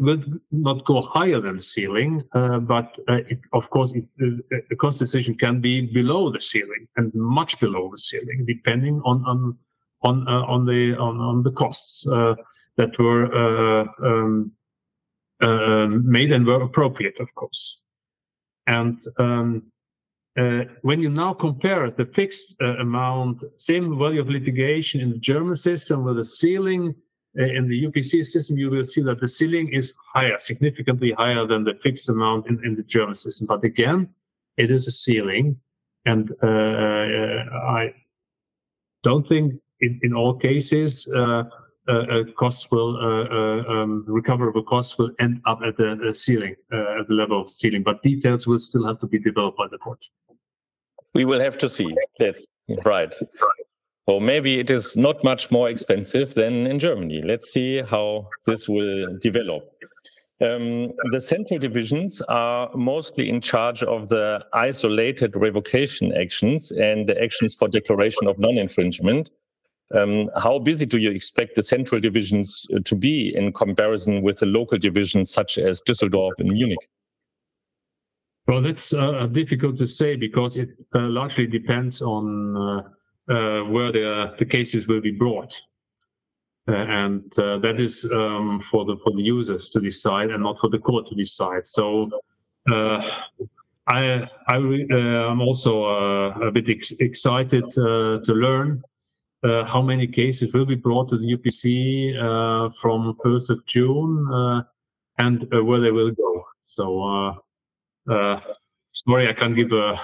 will 0.00 0.22
not 0.52 0.84
go 0.84 1.02
higher 1.02 1.40
than 1.40 1.58
ceiling, 1.58 2.22
uh, 2.32 2.60
but 2.60 2.96
uh, 3.08 3.18
it, 3.28 3.40
of 3.52 3.68
course, 3.70 3.92
it, 3.94 4.04
the 4.16 4.76
cost 4.76 5.00
decision 5.00 5.34
can 5.34 5.60
be 5.60 5.80
below 5.80 6.30
the 6.30 6.40
ceiling 6.40 6.86
and 6.96 7.12
much 7.14 7.58
below 7.58 7.90
the 7.90 7.98
ceiling, 7.98 8.44
depending 8.46 9.02
on 9.04 9.24
on 9.26 9.58
on 10.02 10.28
uh, 10.28 10.44
on 10.44 10.64
the 10.64 10.96
on, 10.98 11.18
on 11.18 11.42
the 11.42 11.50
costs 11.50 12.04
that 12.04 12.96
were 13.00 13.26
um, 14.06 14.52
made 16.08 16.30
and 16.30 16.46
were 16.46 16.62
appropriate, 16.62 17.18
of 17.18 17.34
course. 17.34 17.80
And 18.68 19.00
um, 19.18 19.64
uh, 20.38 20.64
when 20.82 21.00
you 21.00 21.08
now 21.08 21.34
compare 21.34 21.90
the 21.90 22.06
fixed 22.06 22.54
uh, 22.62 22.76
amount, 22.76 23.42
same 23.56 23.98
value 23.98 24.20
of 24.20 24.28
litigation 24.28 25.00
in 25.00 25.10
the 25.10 25.18
German 25.18 25.56
system 25.56 26.04
with 26.04 26.16
the 26.16 26.24
ceiling 26.24 26.94
uh, 27.38 27.42
in 27.42 27.68
the 27.68 27.84
UPC 27.86 28.24
system, 28.24 28.56
you 28.56 28.70
will 28.70 28.84
see 28.84 29.02
that 29.02 29.20
the 29.20 29.28
ceiling 29.28 29.72
is 29.72 29.94
higher, 30.14 30.38
significantly 30.38 31.12
higher 31.12 31.46
than 31.46 31.64
the 31.64 31.74
fixed 31.82 32.08
amount 32.08 32.46
in, 32.46 32.60
in 32.64 32.76
the 32.76 32.82
German 32.82 33.14
system. 33.14 33.46
But 33.48 33.64
again, 33.64 34.08
it 34.56 34.70
is 34.70 34.86
a 34.86 34.90
ceiling. 34.90 35.58
And 36.06 36.32
uh, 36.42 36.46
uh, 36.46 37.44
I 37.68 37.94
don't 39.02 39.26
think 39.28 39.54
in, 39.80 40.00
in 40.02 40.14
all 40.14 40.34
cases, 40.34 41.08
Uh, 41.88 41.92
uh, 41.92 42.24
costs 42.36 42.70
will 42.70 42.96
uh, 42.98 43.72
um, 43.72 44.04
recoverable 44.06 44.62
costs 44.62 44.98
will 44.98 45.10
end 45.20 45.40
up 45.46 45.60
at 45.66 45.76
the 45.76 46.12
ceiling, 46.12 46.54
at 46.72 47.08
the 47.08 47.14
level 47.14 47.40
of 47.40 47.48
ceiling. 47.48 47.82
But 47.82 48.02
details 48.02 48.46
will 48.46 48.58
still 48.58 48.86
have 48.86 48.98
to 49.00 49.06
be 49.06 49.18
developed 49.18 49.56
by 49.56 49.68
the 49.70 49.78
court 49.78 50.04
we 51.14 51.24
will 51.24 51.40
have 51.40 51.58
to 51.58 51.68
see. 51.68 51.94
That's 52.18 52.46
right. 52.84 53.14
Or 54.06 54.20
maybe 54.20 54.58
it 54.58 54.70
is 54.70 54.96
not 54.96 55.22
much 55.24 55.50
more 55.50 55.68
expensive 55.68 56.34
than 56.34 56.66
in 56.66 56.78
Germany. 56.78 57.22
Let's 57.24 57.52
see 57.52 57.82
how 57.82 58.28
this 58.46 58.68
will 58.68 59.18
develop. 59.20 59.62
Um, 60.40 60.92
the 61.10 61.20
central 61.20 61.58
divisions 61.58 62.22
are 62.28 62.70
mostly 62.74 63.28
in 63.28 63.40
charge 63.40 63.82
of 63.82 64.08
the 64.08 64.44
isolated 64.52 65.34
revocation 65.34 66.16
actions 66.16 66.70
and 66.70 67.08
the 67.08 67.20
actions 67.20 67.56
for 67.56 67.66
declaration 67.66 68.28
of 68.28 68.38
non 68.38 68.56
infringement. 68.56 69.30
Um, 69.94 70.28
how 70.36 70.58
busy 70.58 70.84
do 70.84 70.98
you 70.98 71.10
expect 71.10 71.56
the 71.56 71.62
central 71.62 72.00
divisions 72.00 72.66
to 72.84 72.94
be 72.94 73.34
in 73.34 73.52
comparison 73.52 74.22
with 74.22 74.38
the 74.38 74.46
local 74.46 74.78
divisions 74.78 75.30
such 75.30 75.56
as 75.56 75.80
Düsseldorf 75.80 76.32
and 76.38 76.50
Munich? 76.50 76.90
Well, 78.46 78.62
that's 78.62 78.92
uh, 78.94 79.26
difficult 79.26 79.78
to 79.78 79.86
say 79.86 80.16
because 80.16 80.56
it 80.56 80.70
uh, 80.94 81.00
largely 81.00 81.46
depends 81.46 82.02
on 82.02 82.56
uh, 82.56 82.82
uh 83.30 83.64
where 83.64 83.92
the, 83.92 84.34
the 84.38 84.44
cases 84.44 84.88
will 84.88 85.02
be 85.02 85.10
brought. 85.10 85.60
Uh, 86.66 86.72
and 86.72 87.38
uh, 87.38 87.58
that 87.58 87.80
is 87.80 88.10
um, 88.12 88.60
for 88.60 88.84
the 88.84 88.96
for 89.02 89.12
the 89.12 89.22
users 89.22 89.70
to 89.70 89.80
decide 89.80 90.30
and 90.30 90.42
not 90.42 90.58
for 90.58 90.68
the 90.68 90.78
court 90.78 91.06
to 91.08 91.14
decide. 91.14 91.66
So 91.66 92.10
I 93.86 94.28
I 94.46 94.56
am 94.56 95.40
also 95.40 95.84
a 95.84 96.50
bit 96.50 96.68
ex 96.68 96.92
excited 97.00 97.70
to 97.70 98.32
learn 98.32 98.82
uh, 99.44 99.64
how 99.64 99.80
many 99.80 100.06
cases 100.06 100.52
will 100.52 100.66
be 100.66 100.74
brought 100.74 101.08
to 101.10 101.18
the 101.18 101.36
UPC 101.36 102.16
uh, 102.16 102.70
from 102.80 103.14
1st 103.24 103.50
of 103.50 103.66
June 103.66 104.28
uh, 104.32 104.62
and 105.18 105.46
where 105.66 105.80
they 105.80 105.90
will 105.90 106.10
go. 106.10 106.44
So, 106.64 107.34
sorry, 108.92 109.28
I 109.28 109.32
can't 109.32 109.56
give 109.56 109.72
a, 109.72 110.00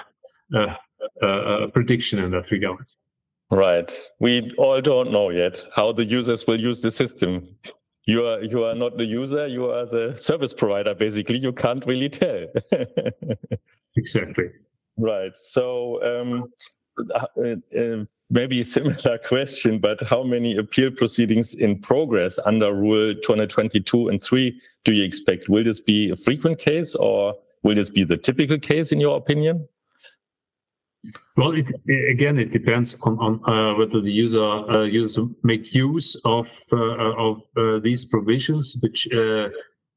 a, 0.53 1.27
a 1.27 1.67
prediction 1.69 2.19
in 2.19 2.31
that 2.31 2.49
regard. 2.51 2.85
Right. 3.51 3.91
We 4.19 4.53
all 4.57 4.81
don't 4.81 5.11
know 5.11 5.29
yet 5.29 5.63
how 5.75 5.91
the 5.91 6.03
users 6.03 6.47
will 6.47 6.59
use 6.59 6.81
the 6.81 6.91
system. 6.91 7.47
You 8.07 8.25
are 8.25 8.43
you 8.43 8.63
are 8.63 8.75
not 8.75 8.97
the 8.97 9.05
user, 9.05 9.47
you 9.47 9.65
are 9.69 9.85
the 9.85 10.15
service 10.15 10.53
provider. 10.53 10.93
Basically, 10.93 11.37
you 11.37 11.51
can't 11.51 11.85
really 11.85 12.09
tell. 12.09 12.45
exactly. 13.95 14.49
Right. 14.97 15.31
So 15.35 16.03
um, 16.03 16.45
uh, 17.13 17.25
uh, 17.77 18.05
maybe 18.29 18.59
a 18.59 18.63
similar 18.63 19.17
question, 19.27 19.79
but 19.79 20.01
how 20.01 20.23
many 20.23 20.57
appeal 20.57 20.91
proceedings 20.91 21.53
in 21.53 21.79
progress 21.79 22.39
under 22.45 22.73
Rule 22.73 23.13
222 23.23 24.09
and 24.09 24.21
3 24.21 24.61
do 24.83 24.93
you 24.93 25.03
expect? 25.03 25.49
Will 25.49 25.63
this 25.63 25.79
be 25.79 26.09
a 26.11 26.15
frequent 26.15 26.59
case 26.59 26.95
or 26.95 27.35
will 27.63 27.75
this 27.75 27.89
be 27.89 28.03
the 28.03 28.17
typical 28.17 28.59
case 28.59 28.91
in 28.91 28.99
your 28.99 29.17
opinion? 29.17 29.67
Well, 31.37 31.51
it, 31.51 31.71
again, 31.87 32.39
it 32.39 32.51
depends 32.51 32.95
on, 33.03 33.19
on 33.19 33.33
uh, 33.47 33.77
whether 33.77 34.01
the 34.01 34.11
user 34.11 34.43
uh, 34.43 34.83
user 34.83 35.25
make 35.43 35.73
use 35.73 36.15
of 36.25 36.47
uh, 36.71 36.77
of 36.77 37.43
uh, 37.57 37.77
these 37.79 38.05
provisions, 38.05 38.75
which 38.81 39.07
uh, 39.13 39.49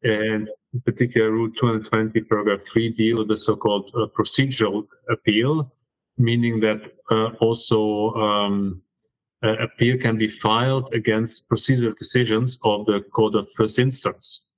in 0.03 0.49
particular 0.85 1.31
Rule 1.31 1.51
220 1.51 2.21
paragraph 2.23 2.61
3 2.63 2.91
deal 2.91 3.19
with 3.19 3.29
the 3.29 3.37
so-called 3.37 3.91
uh, 3.95 4.07
procedural 4.17 4.87
appeal 5.11 5.73
meaning 6.19 6.61
that 6.61 6.93
uh, 7.11 7.31
also 7.41 8.15
um, 8.15 8.83
appeal 9.43 9.97
can 9.99 10.19
be 10.19 10.29
filed 10.29 10.93
against 10.93 11.49
procedural 11.49 11.97
decisions 11.97 12.59
of 12.65 12.87
the 12.87 13.01
court 13.13 13.35
of 13.35 13.49
first 13.57 13.79
instance. 13.79 14.49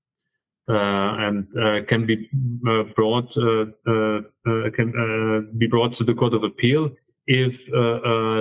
Uh, 0.70 1.16
and 1.18 1.48
uh, 1.58 1.82
can 1.88 2.06
be 2.06 2.30
uh, 2.68 2.84
brought 2.94 3.36
uh, 3.36 3.64
uh, 3.88 4.20
can 4.72 5.50
be 5.58 5.66
brought 5.66 5.92
to 5.92 6.04
the 6.04 6.14
court 6.14 6.32
of 6.32 6.44
appeal 6.44 6.88
if 7.26 7.58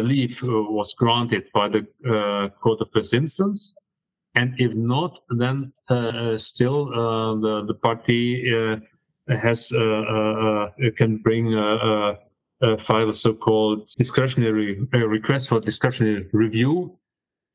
leave 0.06 0.40
was 0.44 0.94
granted 0.94 1.46
by 1.56 1.68
the 1.68 1.82
court 2.62 2.80
of 2.82 2.90
first 2.94 3.16
instance, 3.16 3.74
and 4.36 4.54
if 4.60 4.72
not, 4.76 5.24
then 5.38 5.74
still 6.38 6.86
the 7.42 7.66
the 7.66 7.74
party 7.74 8.46
has 9.28 9.70
can 10.98 11.18
bring 11.18 11.56
uh, 12.62 12.78
file 12.78 13.10
a 13.10 13.14
so-called 13.14 13.90
discretionary 13.98 14.80
uh, 14.94 15.08
request 15.08 15.48
for 15.48 15.60
discretionary 15.60 16.28
review. 16.34 16.98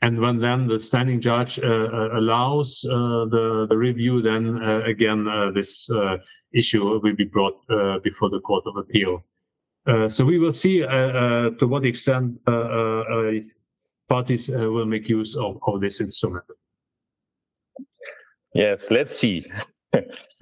And 0.02 0.20
when 0.20 0.38
then 0.38 0.66
the 0.66 0.78
standing 0.78 1.20
judge 1.20 1.58
uh, 1.58 1.62
uh 1.62 2.18
allows 2.18 2.84
uh, 2.84 3.24
the, 3.34 3.66
the 3.68 3.76
review, 3.76 4.20
then 4.20 4.62
uh, 4.62 4.82
again, 4.84 5.26
uh, 5.26 5.50
this 5.50 5.88
uh, 5.90 6.18
issue 6.52 6.84
will 6.84 7.16
be 7.16 7.24
brought 7.24 7.56
before 8.02 8.30
the 8.30 8.40
Court 8.40 8.64
of 8.66 8.76
Appeal. 8.76 9.24
so 10.08 10.24
we 10.24 10.38
will 10.38 10.52
see 10.52 10.80
to 10.80 11.66
what 11.66 11.84
extent 11.84 12.38
parties 14.08 14.48
will 14.48 14.86
make 14.86 15.08
use 15.08 15.36
of, 15.36 15.58
of 15.66 15.80
this 15.80 16.00
instrument. 16.00 16.44
Yes, 18.54 18.90
let's 18.90 19.16
see. 19.16 19.50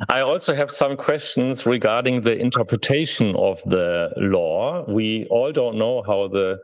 I 0.09 0.21
also 0.21 0.55
have 0.55 0.71
some 0.71 0.97
questions 0.97 1.67
regarding 1.67 2.23
the 2.23 2.37
interpretation 2.37 3.35
of 3.37 3.61
the 3.67 4.11
law. 4.17 4.85
We 4.89 5.27
all 5.31 5.53
don't 5.53 5.77
know 5.77 6.03
how 6.03 6.29
the 6.29 6.59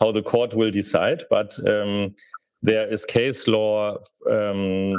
how 0.00 0.12
the 0.12 0.22
court 0.22 0.54
will 0.54 0.70
decide, 0.70 1.24
but 1.30 1.56
um, 1.68 2.14
there 2.62 2.92
is 2.92 3.04
case 3.04 3.46
law 3.46 3.96
um, 4.28 4.94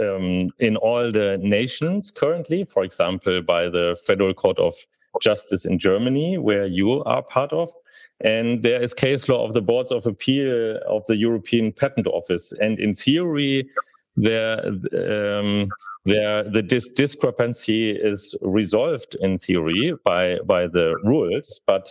um, 0.00 0.50
in 0.58 0.76
all 0.76 1.10
the 1.10 1.38
nations 1.42 2.10
currently. 2.10 2.64
For 2.64 2.84
example, 2.84 3.42
by 3.42 3.68
the 3.68 3.96
Federal 4.06 4.34
Court 4.34 4.58
of 4.58 4.74
Justice 5.20 5.64
in 5.64 5.78
Germany, 5.78 6.38
where 6.38 6.66
you 6.66 7.02
are 7.04 7.22
part 7.22 7.52
of. 7.52 7.70
And 8.20 8.62
there 8.62 8.82
is 8.82 8.94
case 8.94 9.28
law 9.28 9.44
of 9.44 9.54
the 9.54 9.60
boards 9.60 9.92
of 9.92 10.06
appeal 10.06 10.78
of 10.88 11.04
the 11.06 11.16
European 11.16 11.72
Patent 11.72 12.06
Office. 12.06 12.52
And 12.52 12.78
in 12.78 12.94
theory, 12.94 13.68
there 14.16 14.60
um, 14.66 15.68
there 16.06 16.44
the 16.44 16.62
dis 16.62 16.88
discrepancy 16.88 17.90
is 17.90 18.36
resolved 18.42 19.16
in 19.20 19.38
theory 19.38 19.94
by 20.04 20.38
by 20.44 20.66
the 20.66 20.96
rules 21.04 21.60
but 21.66 21.88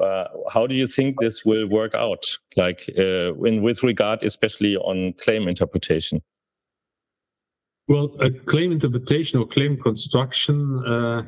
uh, 0.00 0.24
how 0.50 0.66
do 0.66 0.74
you 0.74 0.86
think 0.86 1.20
this 1.20 1.44
will 1.44 1.66
work 1.66 1.94
out 1.94 2.24
like 2.56 2.88
uh, 2.98 3.34
in 3.44 3.62
with 3.62 3.82
regard 3.82 4.22
especially 4.22 4.76
on 4.76 5.12
claim 5.14 5.48
interpretation 5.48 6.22
well 7.88 8.14
a 8.20 8.30
claim 8.30 8.72
interpretation 8.72 9.38
or 9.40 9.46
claim 9.46 9.80
construction 9.80 10.82
uh, 10.86 11.22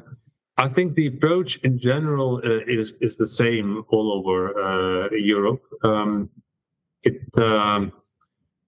I 0.58 0.68
think 0.68 0.96
the 0.96 1.06
approach 1.06 1.58
in 1.58 1.78
general 1.78 2.40
uh, 2.44 2.64
is 2.66 2.92
is 3.00 3.16
the 3.16 3.26
same 3.26 3.84
all 3.90 4.12
over 4.12 4.38
uh, 4.60 5.08
Europe. 5.14 5.62
Um, 5.84 6.28
it 7.04 7.22
um, 7.38 7.92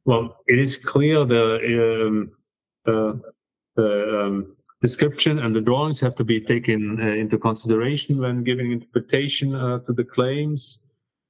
well, 0.04 0.36
it 0.46 0.58
is 0.58 0.76
clear 0.76 1.24
the 1.24 2.06
um, 2.06 2.30
uh, 2.86 3.14
the 3.80 3.92
um, 4.20 4.34
description 4.80 5.38
and 5.40 5.54
the 5.54 5.60
drawings 5.60 6.00
have 6.00 6.14
to 6.16 6.24
be 6.24 6.40
taken 6.40 6.80
uh, 7.00 7.06
into 7.22 7.38
consideration 7.38 8.18
when 8.18 8.44
giving 8.44 8.72
interpretation 8.72 9.54
uh, 9.54 9.78
to 9.86 9.92
the 9.92 10.04
claims. 10.04 10.62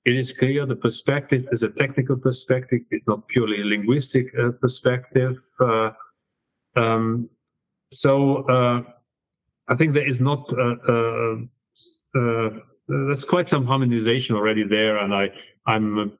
It 0.05 0.17
is 0.17 0.33
clear 0.33 0.67
the 0.67 0.77
perspective 0.77 1.47
is 1.53 1.63
a 1.63 1.69
technical 1.69 2.17
perspective; 2.17 2.81
it's 2.91 3.07
not 3.07 3.29
purely 3.29 3.61
a 3.61 3.65
linguistic 3.65 4.27
uh, 4.39 4.53
perspective. 4.53 5.37
Um, 6.77 7.29
so 7.93 8.11
I 9.69 9.75
think 9.77 9.95
there 9.95 10.09
is 10.09 10.21
not. 10.21 10.43
there's 12.89 13.25
quite 13.25 13.49
some 13.49 13.67
harmonization 13.67 14.37
already 14.37 14.65
there, 14.65 14.99
and 14.99 15.15
I 15.15 15.31
I'm 15.67 16.13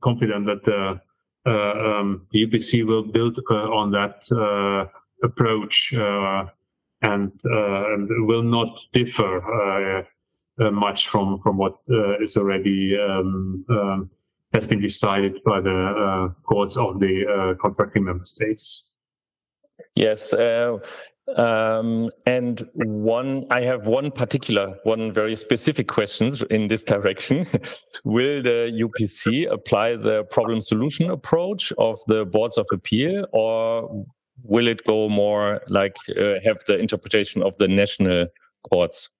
confident 0.00 0.46
that 0.46 0.62
the 0.64 1.00
uh, 1.46 1.50
um, 1.50 2.26
UPC 2.34 2.84
will 2.84 3.04
build 3.04 3.38
uh, 3.50 3.54
on 3.70 3.90
that 3.92 4.18
approach 5.22 5.92
and, 5.92 7.32
and 7.42 8.26
will 8.26 8.42
not 8.42 8.80
differ 8.92 10.06
much 10.58 11.08
from 11.08 11.40
from 11.42 11.58
what 11.58 11.76
is 12.20 12.36
already 12.36 12.96
um, 12.98 13.64
um, 13.70 14.10
has 14.54 14.66
been 14.66 14.80
decided 14.80 15.42
by 15.44 15.60
the 15.60 16.34
courts 16.44 16.76
of 16.76 17.00
the 17.00 17.56
contracting 17.60 18.04
member 18.04 18.24
states. 18.24 18.92
Yes, 19.94 20.32
uh, 20.32 20.78
um, 21.36 22.10
and 22.26 22.66
one, 22.74 23.46
I 23.50 23.62
have 23.62 23.86
one 23.86 24.10
particular, 24.10 24.76
one 24.84 25.12
very 25.12 25.34
specific 25.34 25.88
questions 25.88 26.42
in 26.50 26.68
this 26.68 26.82
direction. 26.82 27.46
Will 28.04 28.42
the 28.42 28.70
UPC 28.80 29.50
apply 29.50 29.96
the 29.96 30.24
problem 30.24 30.60
solution 30.60 31.10
approach 31.10 31.72
of 31.78 31.98
the 32.06 32.24
boards 32.24 32.58
of 32.58 32.66
appeal, 32.72 33.26
or 33.32 34.06
will 34.42 34.68
it 34.68 34.84
go 34.84 35.08
more 35.08 35.60
like 35.68 35.96
uh, 36.10 36.34
have 36.44 36.58
the 36.66 36.78
interpretation 36.78 37.42
of 37.42 37.56
the 37.58 37.68
national 37.68 38.26
courts? 38.68 39.10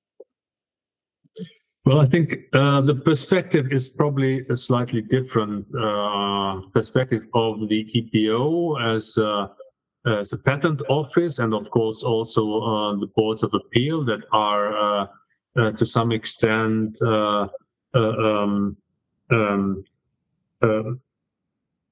Well, 1.84 2.00
I 2.00 2.06
think 2.06 2.38
uh, 2.52 2.80
the 2.80 2.96
perspective 2.96 3.70
is 3.70 3.88
probably 3.88 4.44
a 4.50 4.56
slightly 4.56 5.02
different 5.02 5.66
uh, 5.78 6.62
perspective 6.72 7.22
of 7.32 7.68
the 7.68 7.86
EPO 7.94 8.94
as 8.94 9.16
uh, 9.16 9.46
as 10.04 10.32
a 10.32 10.38
patent 10.38 10.82
office 10.88 11.38
and 11.38 11.54
of 11.54 11.70
course 11.70 12.02
also 12.02 12.60
uh, 12.60 12.96
the 12.96 13.06
boards 13.14 13.42
of 13.42 13.54
appeal 13.54 14.04
that 14.04 14.20
are 14.32 15.08
uh, 15.56 15.70
to 15.72 15.86
some 15.86 16.12
extent 16.12 17.00
um, 17.02 18.76
um, 19.30 19.84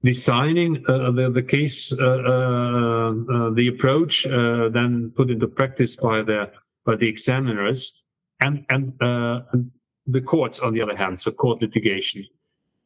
designing 0.04 0.84
uh, 0.86 1.10
the, 1.10 1.30
the 1.30 1.42
case, 1.42 1.92
uh, 1.92 2.04
uh, 2.04 3.50
the 3.50 3.68
approach, 3.74 4.24
then 4.24 5.12
put 5.16 5.30
into 5.30 5.48
practice 5.48 5.96
by 5.96 6.22
the 6.22 6.50
by 6.84 6.94
the 6.94 7.08
examiners 7.08 8.04
and 8.40 8.64
and, 8.68 8.92
and 9.00 9.70
the 10.06 10.20
courts 10.20 10.60
on 10.60 10.74
the 10.74 10.82
other 10.82 10.96
hand, 10.96 11.18
so 11.18 11.30
court 11.30 11.62
litigation. 11.62 12.24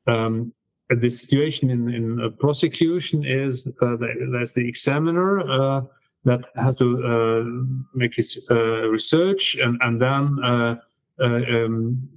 Um, 0.07 0.53
the 0.89 1.11
situation 1.11 1.71
in, 1.71 1.93
in 1.93 2.33
prosecution 2.39 3.25
is 3.25 3.71
uh, 3.83 3.97
there's 3.97 4.55
the 4.55 4.67
examiner 4.67 5.41
uh, 5.41 5.83
that 6.25 6.49
has 6.57 6.79
to 6.79 7.05
uh, 7.05 7.45
make 7.95 8.15
his 8.15 8.47
uh, 8.51 8.89
research 8.89 9.57
and 9.57 9.79
and 9.83 10.01
then 10.01 10.39
uh, 10.43 10.77
uh, 11.21 11.25
um, 11.25 12.09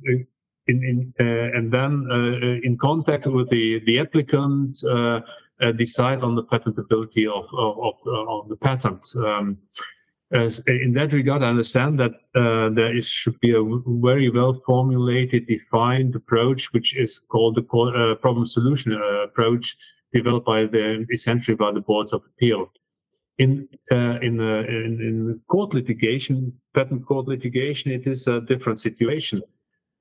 in, 0.67 0.84
in 0.84 1.13
and 1.56 1.71
then 1.71 2.08
in 2.63 2.78
contact 2.78 3.26
with 3.26 3.50
the 3.50 3.82
the 3.86 4.00
applicant 4.00 4.78
decide 5.78 6.24
on 6.24 6.36
the 6.36 6.43
patentability 6.43 7.26
of 7.28 7.45
of, 7.54 7.78
of, 7.88 7.95
of 8.28 8.50
the 8.50 8.56
patent. 8.56 9.06
Um, 9.17 9.58
in 10.34 10.93
that 10.93 11.12
regard, 11.12 11.43
I 11.43 11.50
understand 11.50 12.00
that 12.00 12.12
uh, 12.36 12.69
there 12.69 12.95
is, 12.95 13.06
should 13.08 13.38
be 13.41 13.52
a 13.52 13.63
very 14.02 14.30
well 14.30 14.62
formulated, 14.65 15.45
defined 15.47 16.15
approach, 16.15 16.71
which 16.71 16.95
is 16.95 17.19
called 17.19 17.56
the 17.56 17.78
uh, 17.78 18.15
problem 18.15 18.45
solution 18.45 18.93
uh, 18.93 19.24
approach, 19.24 19.76
developed 20.13 20.45
by 20.45 20.65
the 20.65 21.06
essentially 21.12 21.56
by 21.56 21.71
the 21.71 21.82
boards 21.82 22.13
of 22.13 22.21
appeal. 22.26 22.71
In 23.39 23.67
uh, 23.91 24.19
in, 24.21 24.39
uh, 24.39 24.63
in, 24.69 25.00
in 25.02 25.41
court 25.50 25.74
litigation, 25.74 26.54
patent 26.74 27.06
court 27.06 27.28
litigation, 27.28 27.91
it 27.91 28.08
is 28.08 28.28
a 28.28 28.39
different 28.39 28.80
situation. 28.80 29.41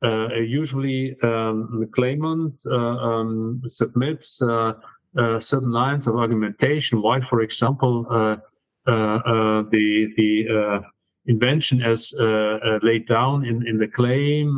Uh, 0.02 0.28
usually, 0.34 1.14
um, 1.22 1.78
the 1.80 1.88
claimant 1.92 2.54
um, 2.70 3.60
submits 3.66 4.38
certain 4.38 5.72
lines 5.72 6.06
of 6.08 6.16
argumentation. 6.16 7.02
Why, 7.02 7.20
for 7.28 7.42
example 7.42 8.06
uh, 8.86 9.20
uh, 9.26 9.62
the 9.70 10.08
the 10.16 10.46
uh, 10.48 10.80
invention 11.26 11.82
as 11.82 12.14
laid 12.82 13.06
down 13.06 13.44
in, 13.44 13.66
in 13.68 13.76
the 13.78 13.86
claim 13.86 14.56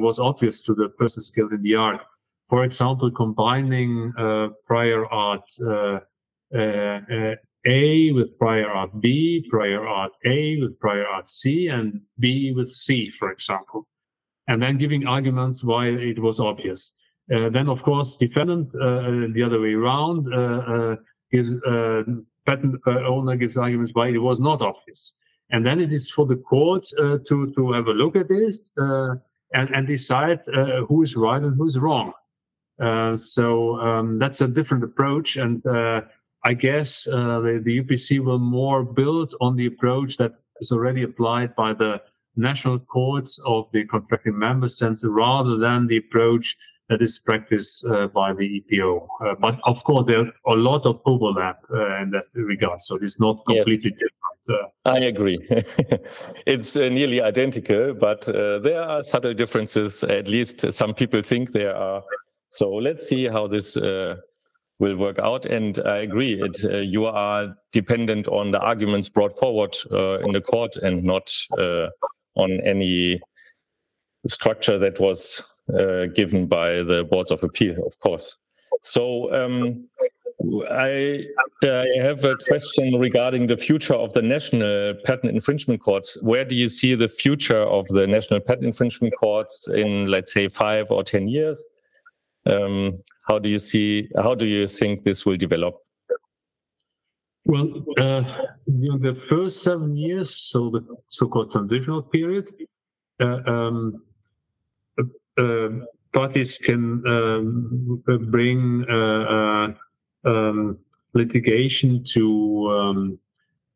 was 0.00 0.18
obvious 0.18 0.62
to 0.64 0.74
the 0.74 0.90
person 0.90 1.22
skilled 1.22 1.52
in 1.52 1.62
the 1.62 1.74
art. 1.74 2.00
For 2.48 2.64
example, 2.64 3.10
combining 3.10 4.12
prior 4.66 5.06
art 5.06 5.48
a 7.66 8.12
with 8.12 8.38
prior 8.38 8.70
art 8.70 8.90
B, 9.00 9.46
prior 9.50 9.86
art 9.88 10.12
A 10.26 10.60
with 10.60 10.78
prior 10.78 11.06
art 11.06 11.26
C, 11.26 11.68
and 11.68 12.02
B 12.18 12.52
with 12.54 12.70
C, 12.70 13.10
for 13.10 13.32
example, 13.32 13.86
and 14.48 14.62
then 14.62 14.78
giving 14.78 15.06
arguments 15.06 15.64
why 15.64 15.86
it 15.88 16.18
was 16.18 16.40
obvious. 16.40 16.92
Uh, 17.34 17.48
then, 17.48 17.68
of 17.68 17.82
course, 17.82 18.14
defendant 18.16 18.68
uh, 18.74 19.32
the 19.32 19.42
other 19.44 19.60
way 19.60 19.72
around 19.72 20.32
uh, 20.32 20.96
gives 21.32 21.54
patent 22.46 22.78
uh, 22.86 23.00
owner 23.06 23.36
gives 23.36 23.56
arguments 23.56 23.92
why 23.94 24.08
it 24.08 24.18
was 24.18 24.38
not 24.38 24.60
obvious. 24.60 25.24
And 25.50 25.64
then 25.64 25.80
it 25.80 25.92
is 25.92 26.10
for 26.10 26.26
the 26.26 26.36
court 26.36 26.86
uh, 26.98 27.18
to, 27.26 27.52
to 27.54 27.72
have 27.72 27.86
a 27.86 27.92
look 27.92 28.16
at 28.16 28.28
this 28.28 28.70
uh, 28.78 29.14
and, 29.54 29.70
and 29.70 29.86
decide 29.86 30.40
who 30.88 31.02
is 31.02 31.16
right 31.16 31.40
and 31.40 31.56
who 31.56 31.66
is 31.66 31.78
wrong. 31.78 32.12
so 33.16 33.78
um, 33.80 34.18
that's 34.18 34.40
a 34.40 34.48
different 34.48 34.84
approach. 34.84 35.36
And 35.36 35.62
I 36.46 36.52
guess 36.52 37.04
the, 37.04 37.62
the 37.64 37.82
UPC 37.82 38.20
will 38.20 38.38
more 38.38 38.84
build 38.84 39.34
on 39.40 39.56
the 39.56 39.66
approach 39.66 40.16
that 40.18 40.32
is 40.60 40.72
already 40.72 41.02
applied 41.02 41.54
by 41.56 41.72
the 41.72 42.00
national 42.36 42.78
courts 42.80 43.38
of 43.46 43.66
the 43.72 43.84
contracting 43.84 44.38
member 44.38 44.68
states 44.68 45.02
rather 45.04 45.56
than 45.56 45.86
the 45.86 45.98
approach 45.98 46.56
that 46.88 47.00
is 47.00 47.18
practiced 47.18 47.84
uh, 47.86 48.08
by 48.08 48.32
the 48.32 48.62
EPO. 48.62 49.06
Uh, 49.24 49.34
but 49.40 49.58
of 49.64 49.82
course, 49.84 50.04
there 50.06 50.20
are 50.20 50.32
a 50.46 50.56
lot 50.56 50.84
of 50.84 51.00
overlap 51.06 51.58
uh, 51.72 52.02
in 52.02 52.10
that 52.10 52.26
regard, 52.36 52.80
so 52.80 52.96
it's 52.96 53.18
not 53.18 53.44
completely 53.46 53.90
yes. 53.90 54.10
different. 54.46 54.74
Uh. 54.84 54.90
I 54.90 54.98
agree. 54.98 55.38
it's 56.46 56.76
uh, 56.76 56.90
nearly 56.90 57.22
identical, 57.22 57.94
but 57.94 58.28
uh, 58.28 58.58
there 58.58 58.82
are 58.82 59.02
subtle 59.02 59.32
differences. 59.32 60.04
At 60.04 60.28
least 60.28 60.72
some 60.72 60.92
people 60.92 61.22
think 61.22 61.52
there 61.52 61.74
are. 61.74 62.02
So 62.50 62.70
let's 62.70 63.08
see 63.08 63.26
how 63.26 63.48
this 63.48 63.76
will 63.76 64.96
work 64.96 65.18
out. 65.18 65.46
And 65.46 65.78
I 65.86 65.98
agree, 65.98 66.40
it, 66.40 66.86
you 66.86 67.06
are 67.06 67.56
dependent 67.72 68.28
on 68.28 68.50
the 68.50 68.58
arguments 68.58 69.08
brought 69.08 69.38
forward 69.38 69.74
in 70.24 70.32
the 70.32 70.42
court 70.42 70.76
and 70.76 71.02
not 71.02 71.32
on 72.36 72.60
any 72.64 73.20
structure 74.28 74.78
that 74.78 74.98
was 75.00 75.42
uh, 75.78 76.06
given 76.14 76.46
by 76.46 76.82
the 76.82 77.04
boards 77.10 77.30
of 77.30 77.42
appeal, 77.42 77.86
of 77.86 77.98
course. 78.00 78.36
So 78.82 79.32
um, 79.34 79.88
I, 80.70 81.24
I 81.62 81.86
have 82.00 82.24
a 82.24 82.36
question 82.48 82.98
regarding 82.98 83.46
the 83.46 83.56
future 83.56 83.94
of 83.94 84.12
the 84.12 84.22
national 84.22 84.94
patent 85.04 85.32
infringement 85.32 85.80
courts. 85.80 86.18
Where 86.22 86.44
do 86.44 86.54
you 86.54 86.68
see 86.68 86.94
the 86.94 87.08
future 87.08 87.62
of 87.62 87.86
the 87.88 88.06
national 88.06 88.40
patent 88.40 88.66
infringement 88.66 89.14
courts 89.18 89.68
in, 89.68 90.06
let's 90.06 90.32
say, 90.32 90.48
five 90.48 90.90
or 90.90 91.02
ten 91.02 91.28
years? 91.28 91.62
Um, 92.46 93.02
how 93.26 93.38
do 93.38 93.48
you 93.48 93.58
see? 93.58 94.08
How 94.16 94.34
do 94.34 94.44
you 94.44 94.68
think 94.68 95.04
this 95.04 95.24
will 95.24 95.36
develop? 95.36 95.83
Well, 97.46 97.84
uh, 97.98 98.22
during 98.66 99.00
the 99.00 99.20
first 99.28 99.62
seven 99.62 99.96
years, 99.96 100.34
so 100.34 100.70
the 100.70 100.80
so-called 101.10 101.52
transitional 101.52 102.02
period, 102.02 102.50
uh, 103.20 103.38
um, 103.46 104.02
um, 105.38 105.86
parties 106.14 106.56
can 106.56 107.06
um, 107.06 108.02
bring 108.30 108.86
uh, 108.88 108.94
uh, 108.94 109.74
um, 110.24 110.78
litigation 111.12 112.02
to 112.04 112.70
um, 112.70 113.18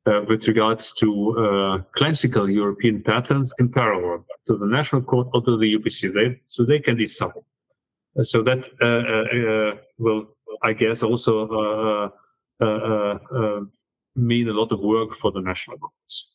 uh, 0.07 0.23
with 0.27 0.49
regards 0.49 0.93
to 0.95 1.85
classical 1.93 2.49
European 2.49 3.03
patents 3.03 3.53
in 3.59 3.69
parallel 3.69 4.25
to 4.47 4.57
the 4.57 4.67
national 4.67 5.03
court 5.03 5.29
or 5.35 5.43
to 5.43 5.59
the 5.59 5.77
UPC. 5.77 6.15
They, 6.15 6.41
so 6.47 6.65
they 6.65 6.79
can 6.79 6.97
decide. 6.97 7.33
So 8.23 8.43
that 8.43 8.67
will, 9.99 10.27
I 10.63 10.73
guess, 10.73 11.03
also 11.03 12.11
mean 12.61 14.49
a 14.49 14.53
lot 14.53 14.73
of 14.73 14.81
work 14.81 15.15
for 15.17 15.31
the 15.33 15.41
national 15.41 15.79
courts. 15.79 16.35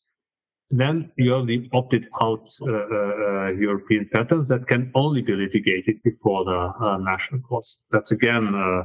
Then 0.71 1.11
you 1.17 1.31
have 1.33 1.45
the 1.45 1.69
opted 1.71 2.07
out 2.19 2.49
uh, 2.61 2.73
uh, 2.73 3.47
European 3.51 4.09
patents 4.11 4.49
that 4.49 4.67
can 4.67 4.91
only 4.95 5.21
be 5.21 5.33
litigated 5.33 6.01
before 6.03 6.45
the 6.45 6.73
uh, 6.83 6.97
national 6.97 7.41
courts. 7.41 7.85
That's 7.91 8.11
again 8.11 8.55
uh, 8.55 8.83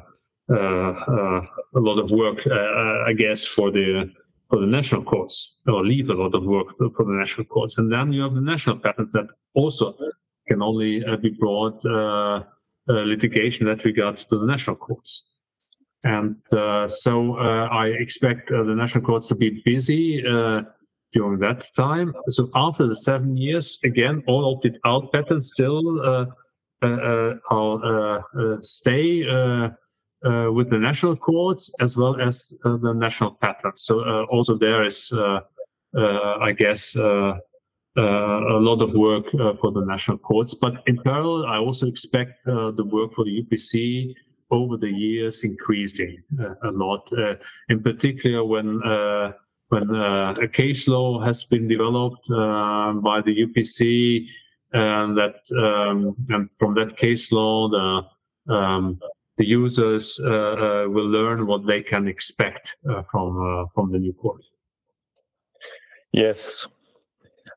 uh, 0.53 1.41
a 1.77 1.81
lot 1.81 1.99
of 1.99 2.11
work, 2.11 2.47
uh, 2.47 3.05
I 3.07 3.15
guess, 3.17 3.47
for 3.47 3.71
the 3.71 4.11
for 4.51 4.61
the 4.61 4.67
national 4.67 5.05
courts, 5.05 5.63
or 5.67 5.85
leave 5.85 6.11
a 6.11 6.15
lot 6.15 6.35
of 6.35 6.45
work 6.45 6.69
for 6.79 7.05
the 7.05 7.13
national 7.13 7.47
courts. 7.47 7.79
And 7.79 7.93
then 7.93 8.13
you 8.13 8.23
have 8.23 8.35
the 8.35 8.41
national 8.41 8.79
patents 8.79 9.13
that 9.13 9.27
also 9.55 9.95
can 10.47 10.63
only 10.63 11.05
be 11.23 11.31
brought 11.31 11.83
litigation 12.87 13.67
that 13.67 13.85
regards 13.85 14.25
to 14.25 14.39
the 14.39 14.47
national 14.47 14.77
courts. 14.77 15.38
And 16.05 16.37
uh, 16.53 16.89
so 16.89 17.37
uh, 17.37 17.67
I 17.67 17.89
expect 17.89 18.51
uh, 18.51 18.63
the 18.63 18.75
national 18.75 19.05
courts 19.05 19.27
to 19.29 19.35
be 19.35 19.63
busy 19.65 20.23
during 21.13 21.39
that 21.41 21.67
time. 21.77 22.13
So 22.29 22.49
after 22.55 22.87
the 22.87 22.97
seven 22.97 23.37
years, 23.37 23.79
again, 23.85 24.23
all 24.27 24.55
opted 24.55 24.79
out 24.85 25.13
patents 25.13 25.53
still 25.53 26.01
uh, 26.01 26.27
uh, 26.83 27.35
uh, 27.51 28.21
uh 28.39 28.57
stay 28.61 29.27
uh, 29.29 29.69
uh, 30.25 30.53
with 30.53 30.71
the 30.71 30.79
national 30.79 31.17
courts 31.17 31.73
as 31.81 31.97
well 31.97 32.21
as 32.21 32.53
the 32.63 32.95
national 32.95 33.33
patents. 33.33 33.87
So 33.87 34.25
also 34.27 34.57
there 34.57 34.85
is, 34.85 35.13
I 35.95 36.53
guess, 36.57 36.95
a 36.97 37.41
lot 37.97 38.83
of 38.83 38.93
work 38.93 39.31
for 39.61 39.73
the 39.73 39.85
national 39.87 40.19
courts. 40.19 40.55
But 40.55 40.83
in 40.87 40.99
parallel, 41.03 41.47
I 41.47 41.59
also 41.59 41.87
expect 41.87 42.45
the 42.45 42.85
work 42.85 43.15
for 43.15 43.25
the 43.25 43.43
UPC 43.43 44.15
over 44.51 44.77
the 44.77 44.91
years 44.91 45.45
increasing 45.45 46.23
a 46.65 46.71
lot. 46.71 47.11
in 47.69 47.83
particular, 47.83 48.45
when 48.45 48.81
when 49.69 49.95
uh, 49.95 50.35
a 50.41 50.49
case 50.49 50.89
law 50.89 51.21
has 51.21 51.45
been 51.45 51.69
developed 51.69 52.25
uh, 52.31 52.93
by 52.95 53.21
the 53.21 53.47
UPC, 53.47 54.27
and 54.73 55.17
that 55.17 55.37
um, 55.59 56.15
and 56.31 56.49
from 56.59 56.75
that 56.75 56.97
case 56.97 57.33
law, 57.33 57.69
the 57.69 58.55
um, 58.55 58.99
the 59.37 59.47
users 59.47 60.19
uh, 60.25 60.31
uh 60.31 60.87
will 60.89 61.07
learn 61.07 61.47
what 61.47 61.67
they 61.67 61.83
can 61.83 62.09
expect 62.09 62.77
uh, 62.91 63.03
from 63.11 63.37
uh, 63.41 63.67
from 63.75 63.93
the 63.93 63.99
new 63.99 64.13
court. 64.13 64.43
Yes, 66.13 66.67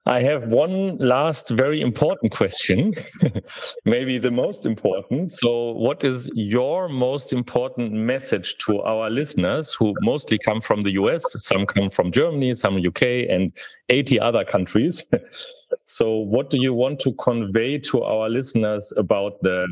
I 0.08 0.24
have 0.24 0.48
one 0.48 0.98
last 0.98 1.50
very 1.50 1.80
important 1.80 2.32
question, 2.32 2.96
maybe 3.86 4.18
the 4.18 4.32
most 4.32 4.66
important. 4.66 5.32
So, 5.32 5.74
what 5.74 6.04
is 6.04 6.28
your 6.34 6.90
most 6.90 7.34
important 7.34 7.94
message 7.94 8.58
to 8.66 8.82
our 8.82 9.12
listeners 9.12 9.76
who 9.76 9.94
mostly 10.02 10.40
come 10.40 10.60
from 10.60 10.82
the 10.82 10.92
US? 10.94 11.24
Some 11.44 11.68
come 11.68 11.92
from 11.92 12.12
Germany, 12.12 12.56
some 12.56 12.84
UK, 12.84 13.30
and 13.30 13.56
80 13.90 14.20
other 14.20 14.44
countries. 14.44 15.06
so, 15.86 16.10
what 16.16 16.50
do 16.50 16.58
you 16.60 16.74
want 16.74 17.00
to 17.02 17.14
convey 17.14 17.78
to 17.78 18.02
our 18.02 18.28
listeners 18.28 18.92
about 18.98 19.40
the 19.44 19.68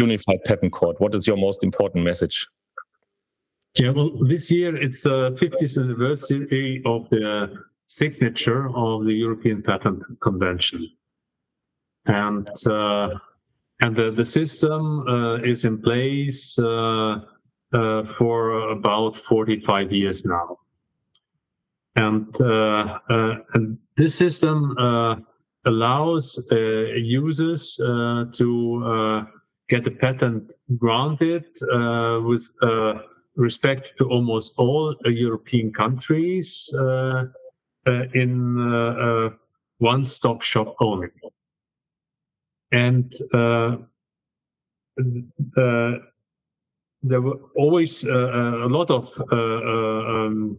Unified 0.00 0.42
Patent 0.44 0.72
Court? 0.72 1.00
What 1.00 1.14
is 1.14 1.24
your 1.24 1.36
most 1.36 1.62
important 1.62 2.04
message? 2.04 2.44
Yeah, 3.74 3.90
well, 3.90 4.10
this 4.26 4.50
year 4.50 4.76
it's 4.76 5.06
uh, 5.06 5.30
the 5.30 5.36
50th 5.36 5.78
anniversary 5.78 6.82
of 6.84 7.08
the 7.10 7.54
signature 7.88 8.68
of 8.76 9.04
the 9.04 9.12
European 9.12 9.62
Patent 9.62 10.02
Convention. 10.20 10.88
And 12.06 12.48
uh, 12.66 13.18
and 13.80 13.96
the, 13.96 14.10
the 14.10 14.24
system 14.24 15.06
uh, 15.08 15.36
is 15.36 15.64
in 15.64 15.80
place 15.80 16.58
uh, 16.58 17.20
uh 17.72 18.04
for 18.04 18.70
about 18.70 19.16
45 19.16 19.92
years 19.92 20.24
now. 20.24 20.58
And, 21.96 22.34
uh, 22.40 22.98
uh, 23.10 23.34
and 23.54 23.78
this 23.96 24.14
system 24.14 24.76
allows 25.64 26.38
users 26.50 27.76
to 27.76 29.26
get 29.68 29.86
a 29.86 29.90
patent 29.90 30.52
granted 30.76 31.44
with 32.24 32.48
respect 33.34 33.92
to 33.98 34.04
almost 34.08 34.52
all 34.58 34.94
European 35.04 35.72
countries 35.72 36.72
uh, 36.78 37.24
in 38.14 38.58
uh, 38.60 39.30
one-stop 39.78 40.42
shop 40.42 40.74
only. 40.80 41.08
And 42.72 43.12
there 47.02 47.22
were 47.22 47.40
always 47.56 48.04
a 48.04 48.66
lot 48.68 48.90
of 48.90 49.08
um, 49.32 50.58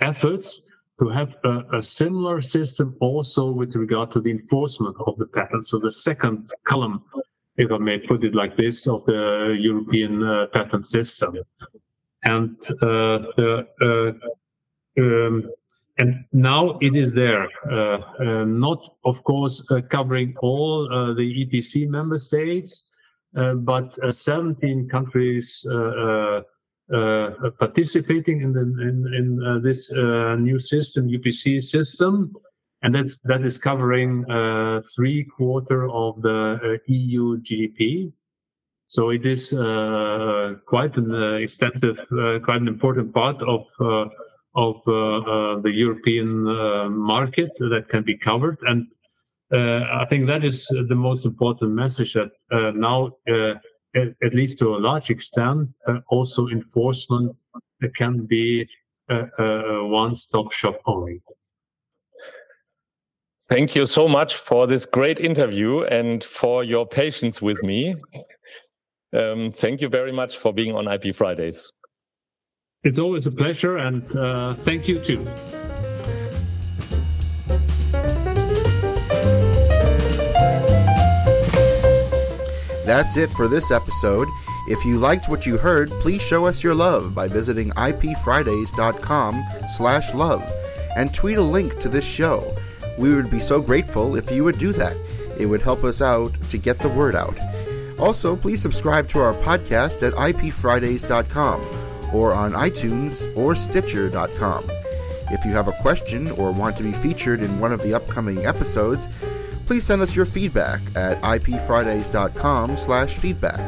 efforts 0.00 0.72
to 1.02 1.08
have 1.08 1.36
a, 1.44 1.78
a, 1.78 1.82
similar 1.82 2.40
system 2.40 2.96
also 3.00 3.50
with 3.50 3.74
regard 3.74 4.10
to 4.10 4.20
the 4.20 4.30
enforcement 4.30 4.96
of 5.06 5.16
the 5.18 5.26
patent. 5.26 5.66
So 5.66 5.78
the 5.78 5.90
second 5.90 6.48
column, 6.64 7.02
if 7.56 7.72
I 7.72 7.78
may 7.78 7.98
put 7.98 8.24
it 8.24 8.34
like 8.34 8.56
this, 8.56 8.86
of 8.86 9.04
the 9.06 9.56
European 9.58 10.22
uh, 10.22 10.46
patent 10.52 10.86
system. 10.86 11.36
And 12.24 12.56
uh, 12.82 13.18
the 13.36 13.66
uh, 13.80 15.02
um, 15.02 15.50
and 16.02 16.24
now 16.32 16.78
it 16.80 16.96
is 16.96 17.12
there, 17.12 17.46
uh, 17.70 17.98
uh, 18.18 18.44
not 18.44 18.96
of 19.04 19.22
course 19.22 19.56
uh, 19.70 19.80
covering 19.88 20.34
all 20.42 20.88
the 21.14 21.28
EPC 21.40 21.88
member 21.88 22.18
states, 22.18 22.96
but 23.32 23.96
17 24.10 24.88
countries 24.88 25.64
uh, 26.92 27.30
participating 27.60 28.42
in, 28.42 28.52
the, 28.52 28.60
in, 28.60 28.96
in 29.14 29.42
uh, 29.46 29.58
this 29.60 29.92
uh, 29.92 30.34
new 30.34 30.58
system, 30.58 31.08
UPC 31.08 31.62
system, 31.62 32.34
and 32.82 32.96
that 32.96 33.16
that 33.22 33.42
is 33.42 33.56
covering 33.56 34.24
three 34.96 35.24
quarter 35.36 35.88
of 35.88 36.20
the 36.20 36.80
EU 36.88 37.38
GDP. 37.38 38.12
So 38.88 39.10
it 39.10 39.24
is 39.24 39.50
quite 40.66 40.96
an 40.96 41.10
extensive, 41.40 41.96
quite 42.44 42.60
an 42.60 42.68
important 42.68 43.14
part 43.14 43.40
of 43.42 43.60
of 44.54 44.82
uh, 44.86 44.92
uh, 44.92 45.60
the 45.60 45.70
European 45.70 46.46
uh, 46.46 46.88
market 46.88 47.50
that 47.58 47.86
can 47.88 48.02
be 48.02 48.16
covered. 48.16 48.58
And 48.62 48.86
I 49.52 50.06
think 50.08 50.26
that 50.28 50.44
is 50.44 50.66
the 50.66 50.94
most 50.94 51.26
important 51.26 51.72
message 51.72 52.14
that 52.14 52.30
now 52.74 53.12
at, 53.94 54.34
least 54.34 54.58
to 54.60 54.68
a 54.76 54.78
large 54.78 55.10
extent, 55.10 55.68
also 56.08 56.48
enforcement 56.48 57.36
can 57.94 58.24
be 58.24 58.66
a, 59.10 59.26
a 59.38 59.86
one-stop 59.86 60.52
shop 60.52 60.80
only. 60.86 61.20
Thank 63.50 63.74
you 63.74 63.84
so 63.84 64.08
much 64.08 64.36
for 64.36 64.66
this 64.66 64.86
great 64.86 65.20
interview 65.20 65.82
and 65.82 66.24
for 66.24 66.64
your 66.64 66.86
patience 66.86 67.42
with 67.42 67.62
me. 67.62 67.96
Um, 69.12 69.50
thank 69.50 69.82
you 69.82 69.88
very 69.88 70.12
much 70.12 70.38
for 70.38 70.54
being 70.54 70.74
on 70.74 70.88
IP 70.88 71.14
Fridays. 71.14 71.72
It's 72.84 72.98
always 72.98 73.28
a 73.28 73.30
pleasure, 73.30 73.76
and 73.76 74.04
uh, 74.16 74.54
thank 74.54 74.88
you 74.88 74.98
too. 74.98 75.22
That's 82.84 83.16
it 83.16 83.30
for 83.34 83.46
this 83.46 83.70
episode. 83.70 84.26
If 84.66 84.84
you 84.84 84.98
liked 84.98 85.28
what 85.28 85.46
you 85.46 85.58
heard, 85.58 85.90
please 86.00 86.22
show 86.22 86.44
us 86.44 86.64
your 86.64 86.74
love 86.74 87.14
by 87.14 87.28
visiting 87.28 87.70
ipfridays.com 87.70 89.44
slash 89.76 90.12
love 90.12 90.52
and 90.96 91.14
tweet 91.14 91.38
a 91.38 91.42
link 91.42 91.78
to 91.78 91.88
this 91.88 92.04
show. 92.04 92.56
We 92.98 93.14
would 93.14 93.30
be 93.30 93.38
so 93.38 93.62
grateful 93.62 94.16
if 94.16 94.28
you 94.32 94.42
would 94.42 94.58
do 94.58 94.72
that. 94.72 94.96
It 95.38 95.46
would 95.46 95.62
help 95.62 95.84
us 95.84 96.02
out 96.02 96.34
to 96.50 96.58
get 96.58 96.80
the 96.80 96.88
word 96.88 97.14
out. 97.14 97.38
Also, 98.00 98.34
please 98.34 98.60
subscribe 98.60 99.08
to 99.10 99.20
our 99.20 99.34
podcast 99.34 100.02
at 100.02 100.14
ipfridays.com 100.14 101.81
or 102.12 102.34
on 102.34 102.52
iTunes 102.52 103.34
or 103.36 103.54
Stitcher.com. 103.54 104.64
If 105.30 105.44
you 105.44 105.52
have 105.52 105.68
a 105.68 105.72
question 105.72 106.30
or 106.32 106.52
want 106.52 106.76
to 106.76 106.82
be 106.82 106.92
featured 106.92 107.42
in 107.42 107.58
one 107.58 107.72
of 107.72 107.82
the 107.82 107.94
upcoming 107.94 108.44
episodes, 108.44 109.08
please 109.66 109.84
send 109.84 110.02
us 110.02 110.14
your 110.14 110.26
feedback 110.26 110.80
at 110.94 111.20
ipfridays.com 111.22 112.76
slash 112.76 113.16
feedback. 113.16 113.60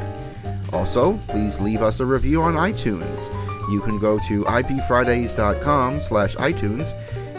Also, 0.72 1.16
please 1.28 1.60
leave 1.60 1.80
us 1.80 2.00
a 2.00 2.06
review 2.06 2.42
on 2.42 2.54
iTunes. 2.54 3.30
You 3.70 3.80
can 3.80 3.98
go 3.98 4.18
to 4.28 4.44
ipfridays.com 4.44 6.00
slash 6.00 6.36
iTunes 6.36 6.92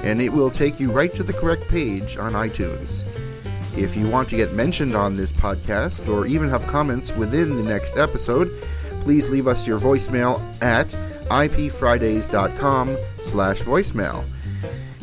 and 0.03 0.21
it 0.21 0.31
will 0.31 0.49
take 0.49 0.79
you 0.79 0.91
right 0.91 1.11
to 1.11 1.23
the 1.23 1.33
correct 1.33 1.67
page 1.67 2.17
on 2.17 2.33
iTunes. 2.33 3.05
If 3.77 3.95
you 3.95 4.07
want 4.07 4.29
to 4.29 4.37
get 4.37 4.53
mentioned 4.53 4.95
on 4.95 5.15
this 5.15 5.31
podcast 5.31 6.07
or 6.07 6.25
even 6.25 6.47
have 6.49 6.65
comments 6.65 7.11
within 7.15 7.57
the 7.57 7.63
next 7.63 7.97
episode, 7.97 8.51
please 9.05 9.29
leave 9.29 9.47
us 9.47 9.67
your 9.67 9.77
voicemail 9.77 10.41
at 10.63 10.87
ipfridays.com 11.29 12.97
slash 13.21 13.61
voicemail. 13.61 14.25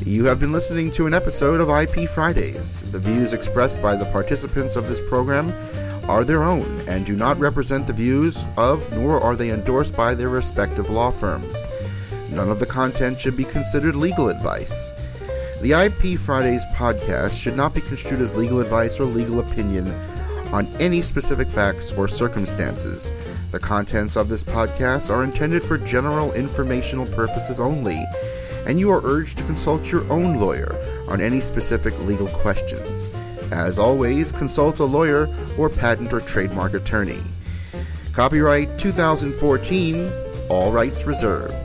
You 0.04 0.24
have 0.24 0.40
been 0.40 0.50
listening 0.50 0.90
to 0.92 1.06
an 1.06 1.14
episode 1.14 1.60
of 1.60 1.70
IP 1.70 2.10
Fridays. 2.10 2.82
The 2.90 2.98
views 2.98 3.32
expressed 3.32 3.80
by 3.80 3.94
the 3.94 4.06
participants 4.06 4.74
of 4.74 4.88
this 4.88 5.00
program 5.08 5.54
are 6.10 6.24
their 6.24 6.42
own 6.42 6.80
and 6.88 7.06
do 7.06 7.14
not 7.14 7.38
represent 7.38 7.86
the 7.86 7.92
views 7.92 8.44
of, 8.56 8.92
nor 8.92 9.22
are 9.22 9.36
they 9.36 9.52
endorsed 9.52 9.96
by 9.96 10.16
their 10.16 10.30
respective 10.30 10.90
law 10.90 11.12
firms. 11.12 11.54
None 12.28 12.50
of 12.50 12.58
the 12.58 12.66
content 12.66 13.20
should 13.20 13.36
be 13.36 13.44
considered 13.44 13.94
legal 13.94 14.30
advice. 14.30 14.90
The 15.60 15.74
IP 15.74 16.18
Fridays 16.18 16.64
podcast 16.74 17.40
should 17.40 17.56
not 17.56 17.72
be 17.72 17.82
construed 17.82 18.20
as 18.20 18.34
legal 18.34 18.60
advice 18.60 18.98
or 18.98 19.04
legal 19.04 19.38
opinion 19.38 19.94
on 20.52 20.66
any 20.80 21.02
specific 21.02 21.48
facts 21.48 21.92
or 21.92 22.08
circumstances. 22.08 23.12
The 23.52 23.60
contents 23.60 24.16
of 24.16 24.28
this 24.28 24.42
podcast 24.42 25.08
are 25.08 25.22
intended 25.22 25.62
for 25.62 25.78
general 25.78 26.32
informational 26.32 27.06
purposes 27.06 27.60
only 27.60 28.02
and 28.66 28.78
you 28.78 28.90
are 28.90 29.02
urged 29.04 29.38
to 29.38 29.44
consult 29.44 29.90
your 29.90 30.10
own 30.10 30.38
lawyer 30.38 30.76
on 31.08 31.20
any 31.20 31.40
specific 31.40 31.98
legal 32.00 32.28
questions. 32.28 33.08
As 33.50 33.78
always, 33.78 34.32
consult 34.32 34.78
a 34.78 34.84
lawyer 34.84 35.28
or 35.58 35.68
patent 35.68 36.12
or 36.12 36.20
trademark 36.20 36.74
attorney. 36.74 37.20
Copyright 38.12 38.78
2014, 38.78 40.12
all 40.48 40.72
rights 40.72 41.04
reserved. 41.04 41.61